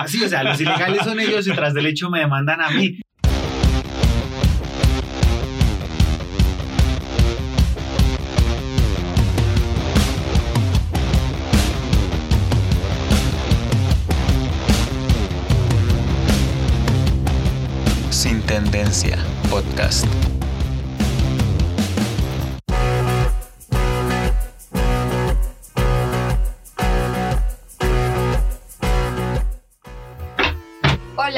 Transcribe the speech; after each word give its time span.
así, 0.00 0.22
o 0.24 0.28
sea, 0.28 0.42
los 0.42 0.60
ilegales 0.60 1.02
son 1.04 1.20
ellos 1.20 1.46
y 1.46 1.52
tras 1.52 1.74
del 1.74 1.86
hecho 1.86 2.10
me 2.10 2.20
demandan 2.20 2.60
a 2.60 2.70
mí. 2.70 3.00
Sin 18.10 18.42
Tendencia 18.42 19.18
Podcast. 19.48 20.06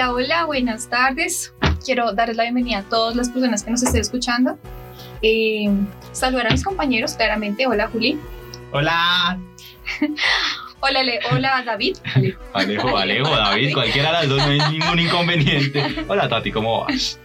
Hola, 0.03 0.15
hola, 0.15 0.45
buenas 0.47 0.89
tardes. 0.89 1.55
Quiero 1.85 2.13
darles 2.13 2.37
la 2.37 2.43
bienvenida 2.43 2.79
a 2.79 2.83
todas 2.83 3.15
las 3.15 3.29
personas 3.29 3.63
que 3.63 3.71
nos 3.71 3.85
estén 3.85 4.01
escuchando. 4.01 4.59
Eh, 5.23 5.71
saludar 6.11 6.49
a 6.49 6.51
mis 6.51 6.65
compañeros, 6.65 7.15
claramente. 7.15 7.69
Hola, 7.69 7.87
Juli. 7.87 8.19
Hola. 8.73 9.39
Hola, 10.81 11.05
Le 11.05 11.21
hola 11.31 11.63
David. 11.65 11.99
Alejo, 12.53 12.97
Alejo, 12.97 13.31
David, 13.31 13.75
cualquiera 13.75 14.09
de 14.09 14.15
las 14.15 14.29
dos 14.29 14.39
no 14.39 14.51
hay 14.51 14.73
ningún 14.73 14.99
inconveniente. 14.99 16.05
Hola 16.09 16.29
Tati, 16.29 16.51
¿cómo 16.51 16.81
vas? 16.81 17.21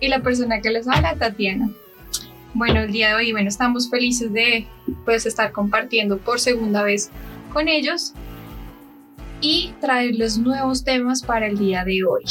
Y 0.00 0.08
la 0.08 0.18
persona 0.22 0.60
que 0.60 0.70
les 0.70 0.88
habla, 0.88 1.14
Tatiana. 1.14 1.70
Bueno, 2.52 2.80
el 2.80 2.90
día 2.90 3.10
de 3.10 3.14
hoy, 3.14 3.30
bueno, 3.30 3.48
estamos 3.48 3.88
felices 3.88 4.32
de 4.32 4.66
pues, 5.04 5.24
estar 5.24 5.52
compartiendo 5.52 6.18
por 6.18 6.40
segunda 6.40 6.82
vez 6.82 7.12
con 7.52 7.68
ellos 7.68 8.12
y 9.42 9.74
traerles 9.80 10.38
nuevos 10.38 10.84
temas 10.84 11.22
para 11.22 11.46
el 11.46 11.58
día 11.58 11.84
de 11.84 12.02
hoy. 12.04 12.22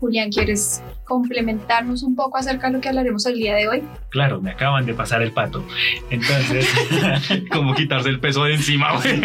Julián, 0.00 0.30
¿quieres 0.30 0.82
complementarnos 1.04 2.02
un 2.02 2.14
poco 2.14 2.38
acerca 2.38 2.68
de 2.68 2.74
lo 2.74 2.80
que 2.80 2.88
hablaremos 2.88 3.26
el 3.26 3.36
día 3.36 3.54
de 3.54 3.68
hoy? 3.68 3.82
Claro, 4.10 4.40
me 4.40 4.50
acaban 4.50 4.86
de 4.86 4.94
pasar 4.94 5.22
el 5.22 5.32
pato. 5.32 5.64
Entonces, 6.10 6.68
Como 7.52 7.74
quitarse 7.74 8.08
el 8.08 8.20
peso 8.20 8.44
de 8.44 8.54
encima, 8.54 8.92
güey. 8.96 9.20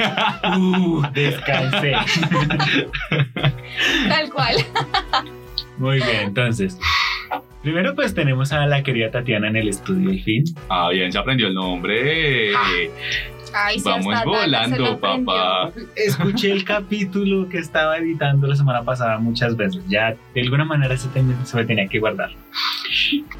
uh, 0.59 1.01
descansé. 1.13 1.93
Tal 4.07 4.29
cual. 4.31 4.57
Muy 5.77 5.97
bien, 5.97 6.21
entonces. 6.27 6.77
Primero 7.61 7.95
pues 7.95 8.13
tenemos 8.13 8.51
a 8.51 8.65
la 8.65 8.83
querida 8.83 9.09
Tatiana 9.09 9.47
en 9.47 9.55
el 9.55 9.69
estudio 9.69 10.09
al 10.09 10.19
fin. 10.21 10.43
Ah, 10.69 10.89
bien, 10.91 11.11
se 11.11 11.17
aprendió 11.17 11.47
el 11.47 11.53
nombre. 11.53 12.51
Ay, 13.53 13.77
sí, 13.79 13.85
Vamos 13.85 14.13
hasta 14.13 14.25
volando, 14.29 14.99
papá. 14.99 15.71
Escuché 15.95 16.51
el 16.51 16.63
capítulo 16.63 17.47
que 17.49 17.57
estaba 17.59 17.97
editando 17.97 18.47
la 18.47 18.55
semana 18.55 18.83
pasada 18.83 19.17
muchas 19.19 19.55
veces. 19.55 19.81
Ya 19.87 20.15
de 20.33 20.41
alguna 20.41 20.65
manera 20.65 20.97
se, 20.97 21.07
ten- 21.09 21.35
se 21.45 21.55
me 21.57 21.65
tenía 21.65 21.87
que 21.87 21.99
guardar. 21.99 22.31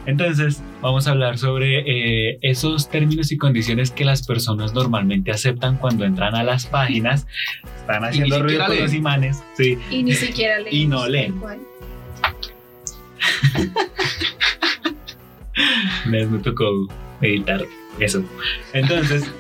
Entonces, 0.06 0.62
vamos 0.82 1.08
a 1.08 1.12
hablar 1.12 1.38
sobre 1.38 2.30
eh, 2.32 2.38
esos 2.42 2.90
términos 2.90 3.32
y 3.32 3.38
condiciones 3.38 3.92
que 3.92 4.04
las 4.06 4.26
personas 4.26 4.74
normalmente 4.74 5.32
aceptan 5.32 5.78
cuando 5.78 6.06
entran 6.06 6.36
a 6.36 6.44
las 6.44 6.66
páginas. 6.66 7.28
Están 7.82 8.04
haciendo 8.06 8.42
ruido 8.44 8.66
con 8.66 8.78
los 8.78 8.90
leen. 8.92 8.96
imanes. 9.02 9.44
Sí. 9.56 9.78
Y 9.90 10.04
ni 10.04 10.14
siquiera 10.14 10.58
leemos. 10.60 10.74
Y 10.74 10.86
no 10.88 11.08
leen. 11.08 11.36
me 16.06 16.26
tocó 16.40 16.66
editar 17.22 17.62
eso. 18.00 18.24
Entonces, 18.74 19.32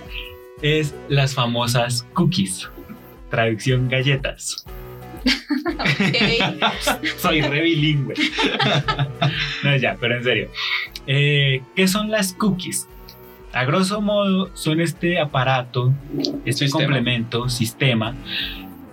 es 0.63 0.95
las 1.09 1.35
famosas 1.35 2.07
cookies. 2.13 2.69
Traducción 3.29 3.87
galletas. 3.89 4.65
Soy 7.17 7.41
re 7.41 7.61
bilingüe. 7.61 8.15
no, 9.63 9.75
ya, 9.75 9.95
pero 9.99 10.17
en 10.17 10.23
serio. 10.23 10.49
Eh, 11.05 11.61
¿Qué 11.75 11.87
son 11.87 12.09
las 12.09 12.33
cookies? 12.33 12.87
A 13.51 13.65
grosso 13.65 14.01
modo, 14.01 14.49
son 14.55 14.81
este 14.81 15.19
aparato, 15.19 15.93
este 16.45 16.65
Sistema. 16.65 16.85
complemento, 16.85 17.49
sistema 17.49 18.15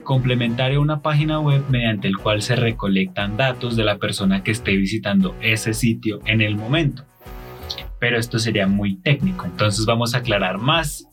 complementario 0.03 0.81
a 0.81 0.83
una 0.83 1.03
página 1.03 1.39
web 1.39 1.63
mediante 1.69 2.09
el 2.09 2.19
cual 2.19 2.43
se 2.43 2.57
recolectan 2.57 3.37
datos 3.37 3.77
de 3.77 3.85
la 3.85 3.99
persona 3.99 4.43
que 4.43 4.51
esté 4.51 4.77
visitando 4.77 5.37
ese 5.41 5.73
sitio 5.73 6.19
en 6.27 6.41
el 6.41 6.57
momento. 6.57 7.05
Pero 8.01 8.19
esto 8.19 8.39
sería 8.39 8.67
muy 8.67 8.97
técnico, 8.97 9.45
entonces 9.47 9.87
vamos 9.87 10.15
a 10.15 10.19
aclarar 10.19 10.59
más 10.59 11.10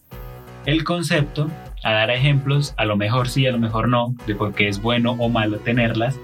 el 0.67 0.83
concepto, 0.83 1.49
a 1.81 1.93
dar 1.93 2.11
ejemplos, 2.11 2.73
a 2.77 2.83
lo 2.83 2.97
mejor 2.97 3.29
sí, 3.29 3.47
a 3.47 3.51
lo 3.53 3.57
mejor 3.57 3.87
no, 3.87 4.13
de 4.27 4.35
por 4.35 4.53
qué 4.53 4.67
es 4.67 4.81
bueno 4.81 5.15
o 5.17 5.29
malo 5.29 5.59
tenerlas 5.59 6.19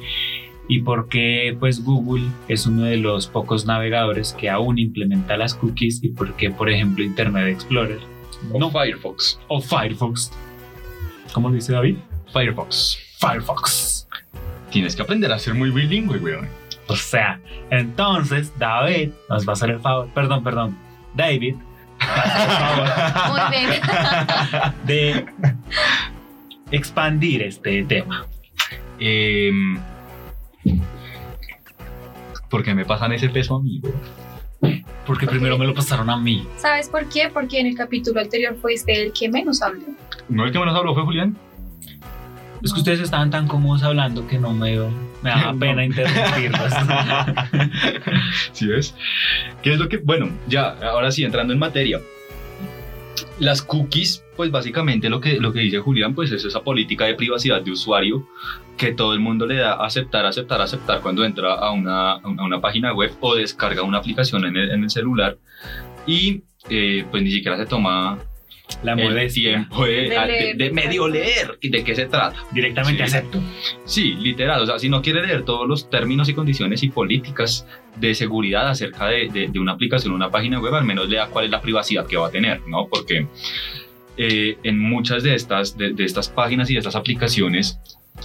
y 0.67 0.81
por 0.81 1.07
qué 1.07 1.55
pues 1.57 1.83
Google 1.83 2.27
es 2.49 2.67
uno 2.67 2.83
de 2.83 2.97
los 2.97 3.27
pocos 3.27 3.65
navegadores 3.65 4.33
que 4.33 4.49
aún 4.49 4.79
implementa 4.79 5.37
las 5.37 5.53
cookies 5.55 6.03
y 6.03 6.09
por 6.09 6.35
qué 6.35 6.51
por 6.51 6.69
ejemplo 6.69 7.03
Internet 7.05 7.47
Explorer 7.47 7.99
O 8.51 8.59
no, 8.59 8.69
Firefox. 8.69 9.39
o 9.47 9.61
Firefox. 9.61 10.31
¿Cómo 11.31 11.47
lo 11.47 11.55
dice 11.55 11.71
David? 11.71 11.95
Firefox. 12.33 12.97
Firefox. 13.19 14.07
Tienes 14.71 14.95
que 14.95 15.03
aprender 15.03 15.31
a 15.31 15.39
ser 15.39 15.53
muy 15.53 15.69
bilingüe, 15.69 16.19
güey. 16.19 16.35
O 16.87 16.95
sea, 16.97 17.39
entonces 17.69 18.51
David 18.59 19.11
nos 19.29 19.47
va 19.47 19.51
a 19.51 19.53
hacer 19.53 19.69
el 19.69 19.79
favor, 19.79 20.09
perdón, 20.13 20.43
perdón, 20.43 20.77
David 21.15 21.55
Muy 23.29 23.41
bien. 23.51 23.81
de 24.85 25.25
expandir 26.71 27.43
este 27.43 27.83
tema. 27.83 28.25
Em, 28.99 29.79
¿Por 32.49 32.63
qué 32.63 32.73
me 32.73 32.85
pasan 32.85 33.11
ese 33.13 33.29
peso 33.29 33.55
a 33.55 33.61
mí? 33.61 33.81
Porque 35.05 35.27
primero 35.27 35.57
me 35.57 35.65
lo 35.65 35.73
pasaron 35.73 36.09
a 36.09 36.17
mí. 36.17 36.47
¿Sabes 36.57 36.87
por 36.87 37.09
qué? 37.09 37.29
Porque 37.33 37.59
en 37.59 37.67
el 37.67 37.75
capítulo 37.75 38.21
anterior 38.21 38.55
fuiste 38.61 39.01
el 39.01 39.11
que 39.11 39.27
menos 39.29 39.61
habló. 39.61 39.83
¿No 40.29 40.45
el 40.45 40.51
que 40.51 40.59
menos 40.59 40.75
habló 40.75 40.93
fue 40.93 41.03
Julián? 41.03 41.35
Es 42.63 42.71
que 42.73 42.79
ustedes 42.79 42.99
estaban 43.01 43.29
tan 43.29 43.47
cómodos 43.47 43.83
hablando 43.83 44.25
que 44.27 44.39
no 44.39 44.53
me, 44.53 44.77
me 45.21 45.29
daba 45.29 45.51
No. 45.53 45.59
pena 45.59 45.83
interrumpirlos. 45.85 46.73
¿Sí 48.53 48.67
ves? 48.67 48.95
¿Qué 49.61 49.73
es 49.73 49.79
lo 49.79 49.89
que.? 49.89 49.97
Bueno, 49.97 50.29
ya, 50.47 50.69
ahora 50.81 51.11
sí, 51.11 51.23
entrando 51.23 51.53
en 51.53 51.59
materia. 51.59 51.99
Las 53.39 53.61
cookies, 53.61 54.23
pues 54.35 54.49
básicamente 54.51 55.09
lo 55.09 55.19
que, 55.19 55.39
lo 55.39 55.51
que 55.51 55.59
dice 55.59 55.79
Julián, 55.79 56.15
pues 56.15 56.31
es 56.31 56.45
esa 56.45 56.61
política 56.61 57.05
de 57.05 57.15
privacidad 57.15 57.61
de 57.61 57.71
usuario 57.71 58.27
que 58.77 58.93
todo 58.93 59.13
el 59.13 59.19
mundo 59.19 59.45
le 59.45 59.55
da 59.55 59.73
aceptar, 59.73 60.25
aceptar, 60.25 60.61
aceptar 60.61 61.01
cuando 61.01 61.23
entra 61.25 61.53
a 61.53 61.71
una, 61.71 62.13
a 62.13 62.27
una 62.27 62.61
página 62.61 62.93
web 62.93 63.11
o 63.19 63.35
descarga 63.35 63.83
una 63.83 63.99
aplicación 63.99 64.45
en 64.45 64.55
el, 64.57 64.71
en 64.71 64.83
el 64.83 64.89
celular 64.89 65.37
y 66.07 66.41
eh, 66.69 67.05
pues 67.11 67.21
ni 67.23 67.31
siquiera 67.31 67.57
se 67.57 67.65
toma 67.65 68.17
La 68.83 68.93
el 68.93 69.03
modestia. 69.03 69.51
tiempo 69.51 69.85
de, 69.85 69.91
De 69.91 70.09
de- 70.09 70.25
leer. 70.27 70.57
de 70.57 70.71
medio 70.71 71.07
leer 71.07 71.57
y 71.61 71.69
de 71.69 71.83
qué 71.83 71.93
se 71.95 72.05
trata. 72.05 72.35
Directamente 72.51 72.97
Sí. 73.07 73.15
acepto. 73.17 73.39
Sí, 73.85 74.13
literal. 74.15 74.61
O 74.61 74.65
sea, 74.65 74.79
si 74.79 74.89
no 74.89 75.01
quiere 75.01 75.25
leer 75.25 75.43
todos 75.43 75.67
los 75.67 75.89
términos 75.89 76.27
y 76.29 76.33
condiciones 76.33 76.81
y 76.83 76.89
políticas 76.89 77.67
de 77.97 78.15
seguridad 78.15 78.69
acerca 78.69 79.07
de, 79.07 79.29
de- 79.29 79.47
de 79.49 79.59
una 79.59 79.73
aplicación 79.73 80.13
o 80.13 80.15
una 80.15 80.31
página 80.31 80.59
web, 80.59 80.73
al 80.75 80.85
menos 80.85 81.07
lea 81.09 81.27
cuál 81.27 81.45
es 81.45 81.51
la 81.51 81.61
privacidad 81.61 82.07
que 82.07 82.17
va 82.17 82.27
a 82.27 82.31
tener, 82.31 82.61
¿no? 82.67 82.87
Porque 82.87 83.27
eh, 84.17 84.57
en 84.63 84.79
muchas 84.79 85.23
de 85.23 85.33
estas, 85.35 85.77
de, 85.77 85.93
de 85.93 86.03
estas 86.05 86.29
páginas 86.29 86.69
y 86.69 86.73
de 86.73 86.79
estas 86.79 86.95
aplicaciones 86.95 87.79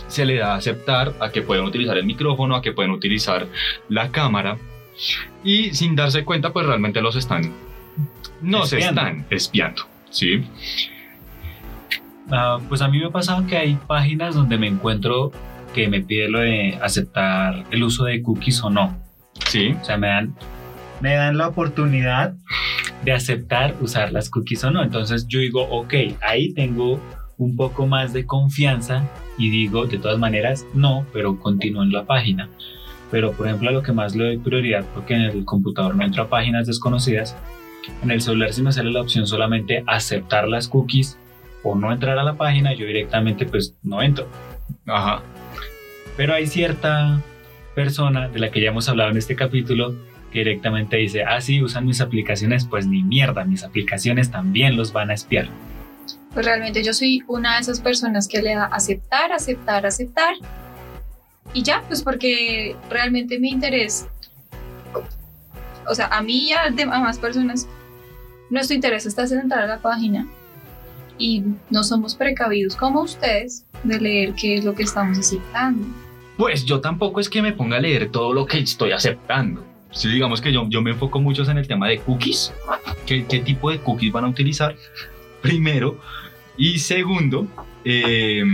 se 0.06 0.26
le 0.26 0.36
da 0.36 0.52
a 0.52 0.56
aceptar 0.56 1.14
a 1.20 1.30
que 1.30 1.40
pueden 1.42 1.64
utilizar 1.64 1.96
el 1.96 2.04
micrófono, 2.04 2.54
a 2.56 2.62
que 2.62 2.72
pueden 2.72 2.90
utilizar 2.92 3.46
la 3.88 4.10
cámara 4.10 4.58
y 5.44 5.70
sin 5.74 5.96
darse 5.96 6.24
cuenta, 6.24 6.52
pues 6.52 6.66
realmente 6.66 7.00
los 7.00 7.16
están, 7.16 7.54
no 8.42 8.66
se 8.66 8.78
están 8.80 9.26
espiando, 9.30 9.82
¿sí? 10.10 10.44
Ah, 12.30 12.58
pues 12.68 12.82
a 12.82 12.88
mí 12.88 12.98
me 12.98 13.06
ha 13.06 13.10
pasado 13.10 13.46
que 13.46 13.56
hay 13.56 13.78
páginas 13.86 14.34
donde 14.34 14.58
me 14.58 14.66
encuentro 14.66 15.32
que 15.74 15.88
me 15.88 16.02
pide 16.02 16.28
lo 16.28 16.40
de 16.40 16.78
aceptar 16.82 17.64
el 17.70 17.82
uso 17.82 18.04
de 18.04 18.22
cookies 18.22 18.62
o 18.62 18.70
no. 18.70 18.96
Sí, 19.46 19.74
O 19.80 19.84
sea, 19.84 19.96
me 19.96 20.08
dan, 20.08 20.34
me 21.00 21.14
dan 21.14 21.38
la 21.38 21.48
oportunidad 21.48 22.34
de 23.04 23.12
aceptar 23.12 23.76
usar 23.80 24.12
las 24.12 24.30
cookies 24.30 24.64
o 24.64 24.70
no. 24.70 24.82
Entonces 24.82 25.26
yo 25.28 25.38
digo, 25.38 25.62
ok, 25.62 25.94
ahí 26.20 26.52
tengo 26.52 27.00
un 27.38 27.56
poco 27.56 27.86
más 27.86 28.12
de 28.12 28.26
confianza 28.26 29.08
y 29.38 29.50
digo, 29.50 29.86
de 29.86 29.98
todas 29.98 30.18
maneras, 30.18 30.66
no, 30.74 31.06
pero 31.12 31.38
continúo 31.38 31.82
en 31.82 31.92
la 31.92 32.04
página. 32.04 32.48
Pero, 33.10 33.32
por 33.32 33.46
ejemplo, 33.46 33.70
a 33.70 33.72
lo 33.72 33.82
que 33.82 33.92
más 33.92 34.14
le 34.14 34.24
doy 34.24 34.38
prioridad, 34.38 34.84
porque 34.92 35.14
en 35.14 35.22
el 35.22 35.44
computador 35.44 35.94
no 35.94 36.04
entro 36.04 36.24
a 36.24 36.28
páginas 36.28 36.66
desconocidas, 36.66 37.36
en 38.02 38.10
el 38.10 38.20
celular 38.20 38.52
sí 38.52 38.62
me 38.62 38.72
sale 38.72 38.90
la 38.90 39.00
opción 39.02 39.26
solamente 39.26 39.82
aceptar 39.86 40.48
las 40.48 40.68
cookies 40.68 41.18
o 41.62 41.74
no 41.74 41.92
entrar 41.92 42.18
a 42.18 42.22
la 42.24 42.34
página, 42.34 42.72
yo 42.74 42.86
directamente 42.86 43.46
pues 43.46 43.74
no 43.82 44.02
entro. 44.02 44.26
ajá. 44.86 45.22
Pero 46.16 46.34
hay 46.34 46.46
cierta 46.46 47.20
persona 47.74 48.28
de 48.28 48.38
la 48.40 48.50
que 48.50 48.60
ya 48.60 48.70
hemos 48.70 48.88
hablado 48.88 49.10
en 49.10 49.16
este 49.16 49.36
capítulo 49.36 49.94
que 50.32 50.40
directamente 50.40 50.96
dice, 50.96 51.22
ah, 51.24 51.40
sí, 51.40 51.62
usan 51.62 51.86
mis 51.86 52.00
aplicaciones, 52.00 52.64
pues 52.66 52.86
ni 52.86 53.02
mierda, 53.02 53.44
mis 53.44 53.62
aplicaciones 53.64 54.30
también 54.30 54.76
los 54.76 54.92
van 54.92 55.10
a 55.10 55.14
espiar. 55.14 55.48
Pues 56.34 56.44
realmente 56.44 56.82
yo 56.84 56.92
soy 56.92 57.22
una 57.28 57.54
de 57.54 57.60
esas 57.60 57.80
personas 57.80 58.28
que 58.28 58.42
le 58.42 58.54
da 58.54 58.64
aceptar, 58.66 59.32
aceptar, 59.32 59.86
aceptar. 59.86 60.34
y 61.54 61.62
ya, 61.62 61.82
pues 61.88 62.02
porque 62.02 62.76
realmente 62.90 63.38
mi 63.38 63.50
interés, 63.50 64.06
o 65.86 65.94
sea, 65.94 66.06
a 66.08 66.20
mí 66.22 66.48
y 66.48 66.52
a, 66.52 66.70
de- 66.70 66.82
a 66.82 67.00
más 67.00 67.18
personas, 67.18 67.66
nuestro 68.50 68.74
interés 68.74 69.06
está 69.06 69.24
en 69.24 69.40
entrar 69.40 69.64
a 69.64 69.66
la 69.66 69.78
página 69.78 70.26
y 71.18 71.42
no 71.70 71.82
somos 71.82 72.14
precavidos 72.14 72.76
como 72.76 73.02
ustedes 73.02 73.64
de 73.82 74.00
leer 74.00 74.34
qué 74.34 74.54
es 74.54 74.64
lo 74.64 74.74
que 74.74 74.84
estamos 74.84 75.18
aceptando. 75.18 75.86
Pues 76.36 76.64
yo 76.64 76.80
tampoco 76.80 77.20
es 77.20 77.28
que 77.28 77.42
me 77.42 77.52
ponga 77.52 77.78
a 77.78 77.80
leer 77.80 78.10
todo 78.10 78.32
lo 78.32 78.46
que 78.46 78.58
estoy 78.58 78.92
aceptando. 78.92 79.64
Sí, 79.90 80.08
digamos 80.08 80.40
que 80.40 80.52
yo, 80.52 80.66
yo 80.68 80.82
me 80.82 80.92
enfoco 80.92 81.20
mucho 81.20 81.42
en 81.50 81.58
el 81.58 81.66
tema 81.66 81.88
de 81.88 81.98
cookies. 81.98 82.52
¿Qué, 83.06 83.26
qué 83.26 83.40
tipo 83.40 83.70
de 83.70 83.78
cookies 83.78 84.12
van 84.12 84.24
a 84.24 84.28
utilizar? 84.28 84.76
Primero. 85.42 85.98
Y 86.56 86.78
segundo, 86.78 87.46
eh, 87.84 88.44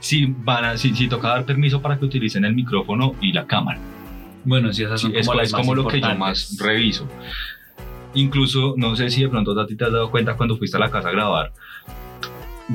si, 0.00 0.26
van 0.26 0.64
a, 0.64 0.76
si, 0.76 0.94
si 0.94 1.08
toca 1.08 1.28
dar 1.28 1.44
permiso 1.44 1.80
para 1.80 1.98
que 1.98 2.04
utilicen 2.04 2.44
el 2.44 2.54
micrófono 2.54 3.14
y 3.20 3.32
la 3.32 3.46
cámara. 3.46 3.80
Bueno, 4.44 4.72
sí, 4.72 4.82
esas 4.82 5.00
son 5.00 5.12
Sí, 5.12 5.18
es, 5.18 5.26
como 5.26 5.38
las 5.38 5.46
es 5.48 5.52
más 5.52 5.60
como 5.60 5.74
lo 5.74 5.86
que 5.86 6.00
yo 6.00 6.14
más 6.16 6.56
reviso. 6.58 7.08
Incluso, 8.14 8.74
no 8.76 8.94
sé 8.96 9.10
si 9.10 9.22
de 9.22 9.28
pronto 9.28 9.58
a 9.58 9.66
ti 9.66 9.74
te 9.76 9.84
has 9.84 9.92
dado 9.92 10.10
cuenta 10.10 10.36
cuando 10.36 10.56
fuiste 10.56 10.76
a 10.76 10.80
la 10.80 10.90
casa 10.90 11.08
a 11.08 11.12
grabar, 11.12 11.52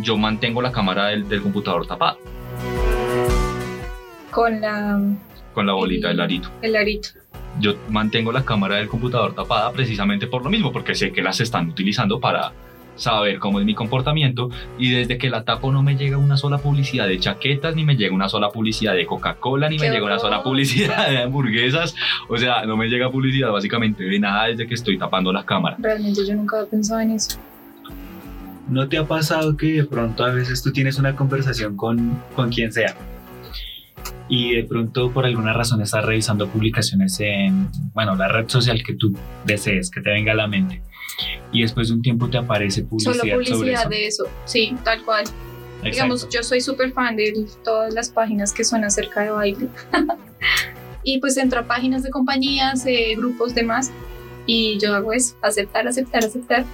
yo 0.01 0.17
mantengo 0.17 0.61
la 0.61 0.71
cámara 0.71 1.07
del, 1.07 1.27
del 1.27 1.41
computador 1.41 1.85
tapada 1.87 2.17
Con 4.31 4.61
la, 4.61 4.99
con 5.53 5.65
la 5.65 5.73
bolita 5.73 6.09
del 6.09 6.19
arito. 6.19 6.49
el 6.61 6.75
arito. 6.75 7.09
Yo 7.59 7.75
mantengo 7.89 8.31
la 8.31 8.45
cámara 8.45 8.75
del 8.75 8.87
computador 8.87 9.33
tapada 9.33 9.71
precisamente 9.71 10.27
por 10.27 10.43
lo 10.43 10.49
mismo, 10.49 10.71
porque 10.71 10.93
sé 10.93 11.11
que 11.11 11.21
las 11.23 11.39
están 11.39 11.69
utilizando 11.69 12.19
para 12.19 12.51
saber 12.97 13.39
cómo 13.39 13.59
es 13.59 13.65
mi 13.65 13.73
comportamiento 13.73 14.49
y 14.77 14.91
desde 14.91 15.17
que 15.17 15.29
la 15.29 15.43
tapo 15.43 15.71
no 15.71 15.83
me 15.83 15.95
llega 15.95 16.17
una 16.17 16.37
sola 16.37 16.57
publicidad 16.57 17.07
de 17.07 17.19
chaquetas, 17.19 17.75
ni 17.75 17.85
me 17.85 17.95
llega 17.95 18.13
una 18.13 18.29
sola 18.29 18.49
publicidad 18.49 18.93
de 18.93 19.05
Coca-Cola, 19.05 19.69
ni 19.69 19.77
me 19.77 19.87
¡Qué 19.87 19.93
llega 19.93 20.05
una 20.05 20.19
sola 20.19 20.43
publicidad 20.43 21.09
de 21.09 21.19
hamburguesas, 21.19 21.95
o 22.27 22.37
sea, 22.37 22.65
no 22.65 22.75
me 22.75 22.87
llega 22.87 23.09
publicidad 23.09 23.51
básicamente 23.51 24.03
de 24.03 24.19
nada 24.19 24.47
desde 24.47 24.67
que 24.67 24.73
estoy 24.73 24.97
tapando 24.97 25.31
la 25.31 25.45
cámara. 25.45 25.77
Realmente 25.79 26.21
yo 26.27 26.35
nunca 26.35 26.57
había 26.57 26.69
pensado 26.69 26.99
en 26.99 27.11
eso. 27.11 27.39
¿No 28.67 28.89
te 28.89 28.97
ha 28.97 29.05
pasado 29.05 29.55
que 29.55 29.73
de 29.73 29.85
pronto 29.85 30.25
a 30.25 30.31
veces 30.31 30.61
tú 30.61 30.73
tienes 30.73 30.99
una 30.99 31.15
conversación 31.15 31.77
con, 31.77 32.21
con 32.35 32.49
quien 32.49 32.73
sea 32.73 32.95
y 34.29 34.55
de 34.55 34.63
pronto 34.63 35.11
por 35.11 35.25
alguna 35.25 35.53
razón 35.53 35.81
estás 35.81 36.03
revisando 36.03 36.49
publicaciones 36.49 37.17
en, 37.21 37.69
bueno, 37.93 38.15
la 38.15 38.27
red 38.27 38.49
social 38.49 38.83
que 38.83 38.95
tú 38.95 39.15
desees, 39.45 39.89
que 39.89 40.01
te 40.01 40.09
venga 40.09 40.33
a 40.33 40.35
la 40.35 40.47
mente 40.47 40.81
y 41.51 41.61
después 41.61 41.89
de 41.89 41.95
un 41.95 42.01
tiempo 42.01 42.29
te 42.29 42.37
aparece 42.37 42.83
publicidad, 42.83 43.13
Solo 43.13 43.45
sobre 43.45 43.73
eso? 43.73 43.89
de 43.89 44.07
eso, 44.07 44.23
sí, 44.45 44.75
tal 44.83 45.03
cual. 45.03 45.23
Exacto. 45.23 45.89
Digamos, 45.89 46.29
yo 46.29 46.43
soy 46.43 46.61
súper 46.61 46.91
fan 46.91 47.15
de 47.15 47.45
todas 47.63 47.93
las 47.93 48.09
páginas 48.09 48.53
que 48.53 48.63
son 48.63 48.83
acerca 48.83 49.21
de 49.21 49.31
baile. 49.31 49.67
y 51.03 51.19
pues 51.19 51.37
entro 51.37 51.61
a 51.61 51.67
páginas 51.67 52.03
de 52.03 52.09
compañías, 52.09 52.85
eh, 52.85 53.13
grupos, 53.15 53.53
demás. 53.55 53.91
Y 54.45 54.79
yo 54.79 54.95
hago 54.95 55.13
eso, 55.13 55.35
aceptar, 55.41 55.87
aceptar, 55.87 56.23
aceptar. 56.23 56.65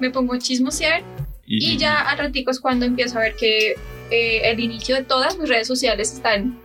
Me 0.00 0.10
pongo 0.10 0.34
a 0.34 0.38
chismosear 0.38 1.02
y 1.46 1.76
ya 1.76 2.00
al 2.00 2.18
ratico 2.18 2.50
es 2.50 2.60
cuando 2.60 2.86
empiezo 2.86 3.18
a 3.18 3.22
ver 3.22 3.36
que 3.36 3.76
eh, 4.10 4.40
el 4.50 4.58
inicio 4.58 4.96
de 4.96 5.04
todas 5.04 5.38
mis 5.38 5.48
redes 5.48 5.68
sociales 5.68 6.12
están 6.12 6.58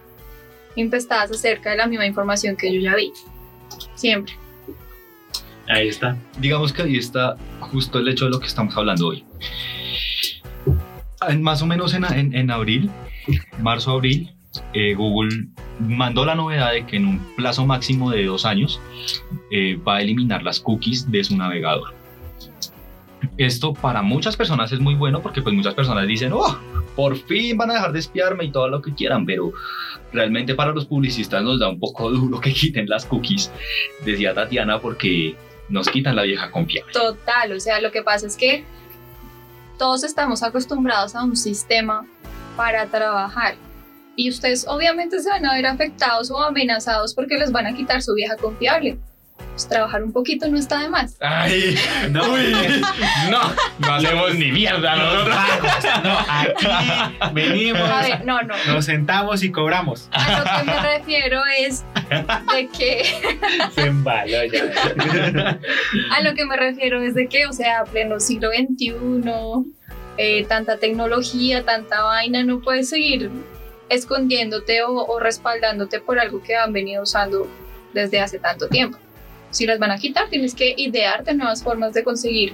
infestadas 0.76 1.32
acerca 1.32 1.72
de 1.72 1.78
la 1.78 1.88
misma 1.88 2.06
información 2.06 2.56
que 2.56 2.74
yo 2.74 2.82
ya 2.82 2.96
vi. 2.96 3.12
Siempre. 3.96 4.34
Ahí 5.68 5.88
está. 5.88 6.18
digamos 6.40 6.74
que 6.74 6.82
ahí 6.82 6.98
está 6.98 7.38
justo 7.60 8.00
el 8.00 8.08
hecho 8.10 8.26
de 8.26 8.32
lo 8.32 8.40
que 8.40 8.48
estamos 8.48 8.76
hablando 8.76 9.08
hoy. 9.08 9.24
En- 11.30 11.42
más 11.44 11.62
o 11.62 11.66
menos 11.68 11.94
en, 11.94 12.52
abril, 12.52 12.90
marzo-abril, 13.60 14.32
eh, 14.74 14.96
Google 14.96 15.48
mandó 15.80 16.26
la 16.26 16.36
novedad 16.36 16.74
de 16.74 16.86
que 16.86 16.98
en 16.98 17.06
un 17.08 17.20
plazo 17.36 17.66
máximo 17.66 18.10
de 18.12 18.26
dos 18.26 18.46
años 18.46 18.82
eh, 19.52 19.78
va 19.88 19.98
a 19.98 20.02
eliminar 20.02 20.44
las 20.44 20.60
cookies 20.60 21.10
de 21.12 21.24
su 21.24 21.38
navegador. 21.38 21.94
Esto 23.38 23.74
para 23.74 24.02
muchas 24.02 24.36
personas 24.36 24.72
es 24.72 24.80
muy 24.80 24.96
bueno 24.96 25.22
porque 25.22 25.42
pues 25.42 25.54
muchas 25.56 25.76
personas 25.76 26.08
dicen, 26.08 26.34
oh, 26.34 26.58
por 26.96 27.16
fin 27.16 27.56
van 27.56 27.70
a 27.70 27.76
dejar 27.76 27.94
de 27.94 28.00
espiarme 28.00 28.46
y 28.46 28.52
todo 28.52 28.68
lo 28.68 28.82
que 28.82 28.94
quieran, 28.94 29.26
pero 29.26 29.54
realmente 30.12 30.56
para 30.56 30.72
los 30.74 30.86
publicistas 30.86 31.44
nos 31.44 31.60
da 31.60 31.70
un 31.70 31.80
poco 31.80 32.10
duro 32.12 32.40
que 32.42 32.52
quiten 32.52 32.90
las 32.90 33.06
cookies, 33.06 33.52
decía 34.04 34.34
Tatiana, 34.34 34.80
porque 34.80 35.36
nos 35.72 35.90
quitan 35.90 36.16
la 36.16 36.24
vieja 36.24 36.52
confiable. 36.52 36.94
Total, 36.94 37.52
o 37.54 37.60
sea, 37.60 37.82
lo 37.82 37.92
que 37.92 38.04
pasa 38.04 38.28
es 38.28 38.36
que 38.36 38.64
todos 39.78 40.04
estamos 40.04 40.44
acostumbrados 40.44 41.16
a 41.16 41.24
un 41.24 41.36
sistema 41.36 42.06
para 42.56 42.86
trabajar. 42.86 43.56
Y 44.16 44.30
ustedes 44.30 44.68
obviamente 44.68 45.20
se 45.20 45.30
van 45.30 45.46
a 45.46 45.56
ver 45.56 45.66
afectados 45.66 46.30
o 46.30 46.40
amenazados 46.42 47.16
porque 47.16 47.38
les 47.38 47.52
van 47.52 47.66
a 47.66 47.74
quitar 47.74 48.02
su 48.02 48.14
vieja 48.14 48.36
confiable. 48.36 49.00
Pues 49.52 49.68
trabajar 49.68 50.02
un 50.02 50.14
poquito 50.14 50.48
no 50.48 50.58
está 50.58 50.80
de 50.80 50.88
más. 50.90 51.18
Ay, 51.20 51.76
No, 52.10 52.24
uy, 52.32 52.54
no, 53.30 53.42
no 53.80 53.94
hacemos 53.94 54.34
ni 54.36 54.52
mierda 54.52 54.96
nosotros. 54.96 55.36
no, 56.04 56.18
aquí 56.30 56.66
venimos, 57.34 57.82
A 57.82 58.02
ver, 58.02 58.26
no, 58.26 58.42
no. 58.44 58.56
nos 58.68 58.86
sentamos 58.86 59.44
y 59.44 59.52
cobramos. 59.52 60.08
A 60.12 60.40
lo 60.40 60.44
que 60.46 60.72
me 60.72 60.80
refiero 60.98 61.42
es 61.60 61.84
de 62.54 62.70
que, 62.70 63.04
Se 63.76 63.82
embaló 63.88 64.44
ya. 64.46 64.64
a 66.12 66.22
lo 66.22 66.34
que 66.34 66.46
me 66.46 66.56
refiero 66.56 67.02
es 67.02 67.14
de 67.14 67.28
que, 67.28 67.46
o 67.46 67.54
sea, 67.54 67.84
pleno 67.84 68.20
siglo 68.22 68.50
XXI, 68.52 68.94
eh, 70.18 70.46
tanta 70.46 70.78
tecnología, 70.78 71.64
tanta 71.66 72.04
vaina, 72.04 72.44
no 72.44 72.62
puedes 72.62 72.90
seguir 72.90 73.30
escondiéndote 73.90 74.84
o, 74.84 74.94
o 74.94 75.20
respaldándote 75.20 76.00
por 76.00 76.20
algo 76.20 76.42
que 76.42 76.56
han 76.56 76.72
venido 76.72 77.04
usando 77.04 77.48
desde 77.94 78.22
hace 78.22 78.40
tanto 78.40 78.70
tiempo. 78.70 78.98
Si 79.52 79.66
las 79.66 79.80
van 79.80 79.92
a 79.92 79.98
quitar, 79.98 80.30
tienes 80.30 80.56
que 80.56 80.74
idearte 80.78 81.36
nuevas 81.36 81.64
formas 81.64 81.94
de 81.94 82.04
conseguir 82.04 82.54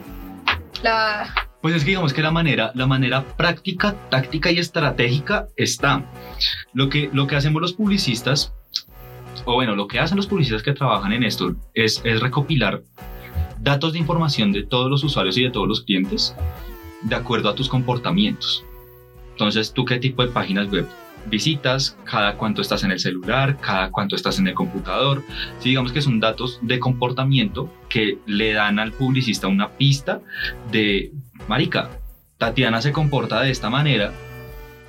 la... 0.83 1.33
Pues 1.61 1.75
es 1.75 1.83
que 1.83 1.89
digamos 1.89 2.13
que 2.13 2.21
la 2.21 2.31
manera, 2.31 2.71
la 2.75 2.88
manera 2.88 3.23
práctica, 3.35 3.95
táctica 4.09 4.51
y 4.51 4.59
estratégica 4.59 5.47
está. 5.55 6.03
Lo 6.73 6.89
que, 6.89 7.09
lo 7.13 7.27
que 7.27 7.35
hacemos 7.35 7.61
los 7.61 7.73
publicistas, 7.73 8.53
o 9.45 9.53
bueno, 9.53 9.75
lo 9.75 9.88
que 9.88 9.99
hacen 9.99 10.17
los 10.17 10.27
publicistas 10.27 10.63
que 10.63 10.73
trabajan 10.73 11.13
en 11.13 11.23
esto 11.23 11.55
es, 11.73 12.01
es 12.03 12.19
recopilar 12.19 12.81
datos 13.59 13.94
de 13.94 13.99
información 13.99 14.51
de 14.51 14.63
todos 14.63 14.89
los 14.89 15.03
usuarios 15.03 15.38
y 15.38 15.44
de 15.44 15.51
todos 15.51 15.67
los 15.67 15.81
clientes 15.81 16.35
de 17.03 17.15
acuerdo 17.15 17.49
a 17.49 17.55
tus 17.55 17.69
comportamientos. 17.69 18.63
Entonces, 19.31 19.71
¿tú 19.71 19.85
qué 19.85 19.99
tipo 19.99 20.23
de 20.23 20.29
páginas 20.29 20.69
web 20.71 20.88
visitas? 21.29 21.97
¿Cada 22.06 22.35
cuánto 22.35 22.61
estás 22.61 22.83
en 22.83 22.92
el 22.92 22.99
celular? 22.99 23.57
¿Cada 23.59 23.92
cuánto 23.92 24.16
estás 24.16 24.40
en 24.40 24.47
el 24.47 24.54
computador? 24.54 25.23
Sí, 25.59 25.69
digamos 25.69 25.92
que 25.92 26.02
son 26.02 26.19
datos 26.19 26.59
de 26.61 26.80
comportamiento 26.80 27.71
que 27.90 28.18
le 28.25 28.54
dan 28.54 28.80
al 28.80 28.92
publicista 28.92 29.47
una 29.47 29.69
pista 29.69 30.21
de, 30.71 31.11
marica, 31.47 31.90
Tatiana 32.37 32.81
se 32.81 32.92
comporta 32.92 33.42
de 33.42 33.49
esta 33.49 33.69
manera, 33.69 34.11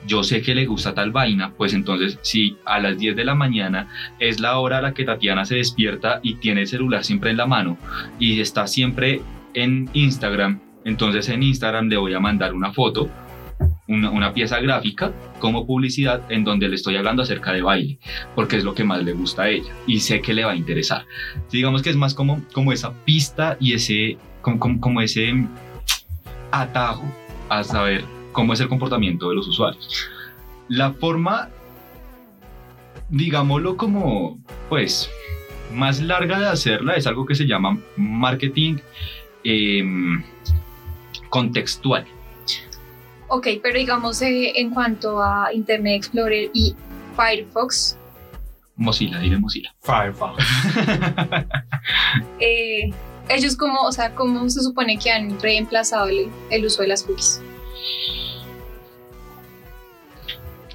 yo 0.06 0.22
sé 0.22 0.42
que 0.42 0.54
le 0.54 0.66
gusta 0.66 0.94
tal 0.94 1.12
vaina, 1.12 1.52
pues 1.56 1.74
entonces 1.74 2.18
si 2.22 2.56
a 2.64 2.78
las 2.78 2.98
10 2.98 3.16
de 3.16 3.24
la 3.24 3.34
mañana 3.34 3.88
es 4.18 4.40
la 4.40 4.58
hora 4.58 4.78
a 4.78 4.82
la 4.82 4.94
que 4.94 5.04
Tatiana 5.04 5.44
se 5.44 5.56
despierta 5.56 6.20
y 6.22 6.36
tiene 6.36 6.62
el 6.62 6.66
celular 6.66 7.04
siempre 7.04 7.30
en 7.30 7.36
la 7.36 7.46
mano 7.46 7.78
y 8.18 8.40
está 8.40 8.66
siempre 8.66 9.20
en 9.54 9.88
Instagram, 9.92 10.60
entonces 10.84 11.28
en 11.28 11.42
Instagram 11.42 11.88
le 11.88 11.96
voy 11.96 12.14
a 12.14 12.20
mandar 12.20 12.54
una 12.54 12.72
foto, 12.72 13.10
una, 13.88 14.10
una 14.10 14.32
pieza 14.32 14.60
gráfica 14.60 15.12
como 15.38 15.66
publicidad 15.66 16.22
en 16.30 16.44
donde 16.44 16.68
le 16.68 16.76
estoy 16.76 16.96
hablando 16.96 17.22
acerca 17.22 17.52
de 17.52 17.62
baile, 17.62 17.98
porque 18.34 18.56
es 18.56 18.64
lo 18.64 18.74
que 18.74 18.84
más 18.84 19.02
le 19.02 19.12
gusta 19.12 19.42
a 19.42 19.48
ella 19.48 19.72
y 19.86 20.00
sé 20.00 20.20
que 20.20 20.34
le 20.34 20.44
va 20.44 20.52
a 20.52 20.56
interesar. 20.56 21.06
Digamos 21.50 21.82
que 21.82 21.90
es 21.90 21.96
más 21.96 22.14
como, 22.14 22.42
como 22.52 22.72
esa 22.72 22.92
pista 23.04 23.56
y 23.58 23.72
ese, 23.72 24.18
como, 24.42 24.80
como, 24.80 25.00
ese 25.00 25.32
atajo 26.50 27.04
a 27.48 27.64
saber 27.64 28.04
cómo 28.32 28.52
es 28.52 28.60
el 28.60 28.68
comportamiento 28.68 29.30
de 29.30 29.36
los 29.36 29.48
usuarios. 29.48 30.08
La 30.68 30.92
forma, 30.92 31.48
digámoslo 33.08 33.76
como, 33.76 34.38
pues, 34.68 35.10
más 35.72 36.00
larga 36.00 36.38
de 36.38 36.46
hacerla 36.46 36.94
es 36.94 37.06
algo 37.06 37.26
que 37.26 37.34
se 37.34 37.46
llama 37.46 37.78
marketing 37.96 38.76
em, 39.44 40.22
contextual. 41.30 42.06
Ok, 43.28 43.46
pero 43.62 43.78
digamos 43.78 44.22
eh, 44.22 44.52
en 44.56 44.70
cuanto 44.70 45.22
a 45.22 45.52
Internet 45.52 45.96
Explorer 45.96 46.50
y 46.54 46.74
Firefox, 47.16 47.98
Mozilla, 48.78 49.18
diré 49.18 49.38
Mozilla. 49.38 49.74
Firefox. 49.80 50.38
eh, 52.40 52.90
ellos 53.28 53.56
como, 53.56 53.80
o 53.80 53.92
sea, 53.92 54.14
cómo 54.14 54.48
se 54.48 54.62
supone 54.62 54.98
que 54.98 55.10
han 55.10 55.38
reemplazado 55.40 56.06
el, 56.06 56.28
el 56.50 56.64
uso 56.64 56.82
de 56.82 56.88
las 56.88 57.02
cookies. 57.02 57.42